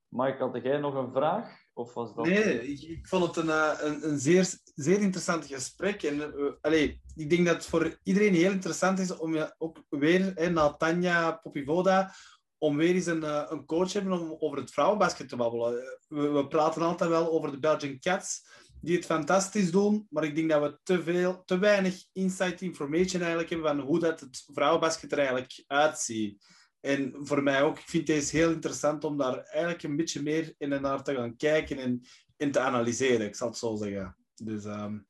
[0.08, 1.67] Mike, had jij nog een vraag?
[1.78, 2.26] Of was dat...
[2.26, 6.04] Nee, ik, ik vond het een, eh, een, een, zeer, zeer interessant gesprek.
[6.04, 9.84] En, uh, allee, ik denk dat het voor iedereen heel interessant is om je ook
[9.90, 12.14] weer, hè, na Tanja Popivoda,
[12.58, 16.00] om weer eens een, een coach te hebben om over het vrouwenbasket te babbelen.
[16.08, 18.42] We, we, praten altijd wel over de Belgian Cats,
[18.82, 23.22] die het fantastisch doen, maar ik denk dat we te, veel, te weinig insight information
[23.22, 26.46] eigenlijk hebben van hoe dat het vrouwenbasket er eigenlijk uitziet.
[26.80, 30.54] En voor mij ook, ik vind deze heel interessant om daar eigenlijk een beetje meer
[30.58, 32.02] in en naar te gaan kijken en,
[32.38, 34.18] en te analyseren, ik zal het zo zeggen.
[34.36, 35.08] Dus um,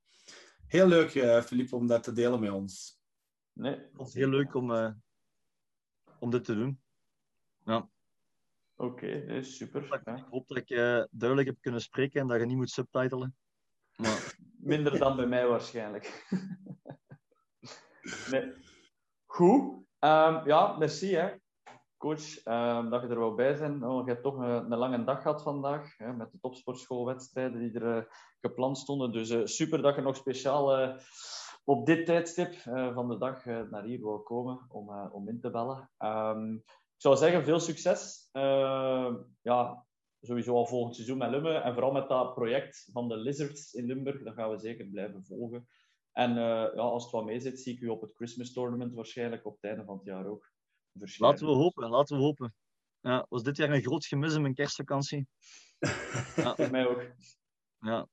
[0.67, 2.99] heel leuk, uh, Philippe, om dat te delen met ons.
[3.53, 4.91] Nee, het is heel leuk om, uh,
[6.19, 6.81] om dit te doen.
[7.65, 7.89] Ja.
[8.75, 10.01] Oké, okay, super.
[10.15, 13.35] Ik hoop dat ik uh, duidelijk heb kunnen spreken en dat je niet moet subtitelen.
[13.95, 14.35] Maar...
[14.57, 16.27] Minder dan bij mij waarschijnlijk.
[18.31, 18.53] nee.
[19.25, 19.61] Goed.
[19.99, 21.13] Um, ja, merci.
[21.13, 21.35] Hè
[21.97, 23.83] coach, uh, dat je er wel bij bent.
[23.83, 27.79] Oh, je hebt toch een, een lange dag gehad vandaag, hè, met de topsportschoolwedstrijden die
[27.79, 28.03] er uh,
[28.39, 29.11] gepland stonden.
[29.11, 30.97] Dus uh, super dat je nog speciaal eh,
[31.63, 32.53] op dit tijdstip
[32.93, 35.89] van de dag naar hier wil komen om, om in te bellen.
[35.99, 36.55] Um,
[36.95, 38.29] ik zou zeggen, veel succes.
[38.31, 39.85] Ehm, ja,
[40.21, 41.53] sowieso al volgend seizoen met Lumme.
[41.53, 45.25] En vooral met dat project van de Lizards in Limburg, dat gaan we zeker blijven
[45.25, 45.67] volgen.
[46.11, 49.45] En ja, als het wat mee zit, zie ik u op het Christmas Tournament waarschijnlijk
[49.45, 50.51] op het einde van het jaar ook.
[51.17, 52.53] Laten we hopen, laten we hopen.
[53.01, 55.27] Ja, was dit jaar een groot gemis in mijn kerstvakantie?
[56.35, 56.55] ja.
[56.55, 57.03] Voor mij ook.
[57.79, 58.07] Ja.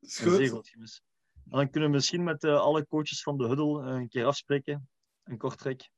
[0.00, 0.26] Is goed.
[0.26, 1.02] Een zeer groot gemis.
[1.44, 4.24] En dan kunnen we misschien met uh, alle coaches van de Huddle uh, een keer
[4.24, 4.88] afspreken.
[5.24, 5.90] Een kort trek.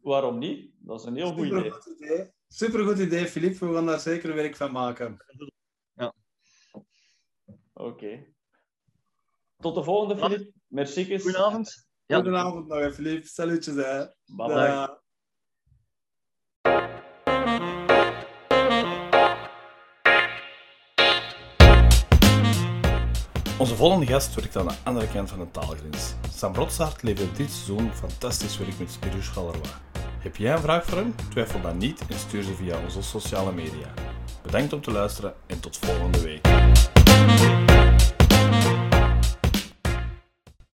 [0.00, 0.70] Waarom niet?
[0.78, 1.72] Dat is een heel goed idee.
[1.96, 2.32] idee.
[2.48, 3.58] Supergoed idee, Filip.
[3.58, 5.16] We gaan daar zeker werk van maken.
[5.92, 6.14] Ja.
[6.72, 6.84] Oké.
[7.72, 8.34] Okay.
[9.56, 10.52] Tot de volgende, Filip.
[10.66, 11.20] Merci.
[11.20, 11.87] Goedenavond.
[12.08, 12.16] Ja.
[12.16, 13.24] Goedenavond nog, Filip.
[13.24, 14.04] Salutjes, hè.
[14.26, 14.96] Bye bye.
[23.58, 26.14] Onze volgende gast werkt aan de andere kant van de taalgrens.
[26.30, 29.80] Sam Rotsaert levert dit seizoen fantastisch werk met Spirush Galerwa.
[30.18, 31.14] Heb jij een vraag voor hem?
[31.30, 33.94] Twijfel dan niet en stuur ze via onze sociale media.
[34.42, 36.46] Bedankt om te luisteren en tot volgende week.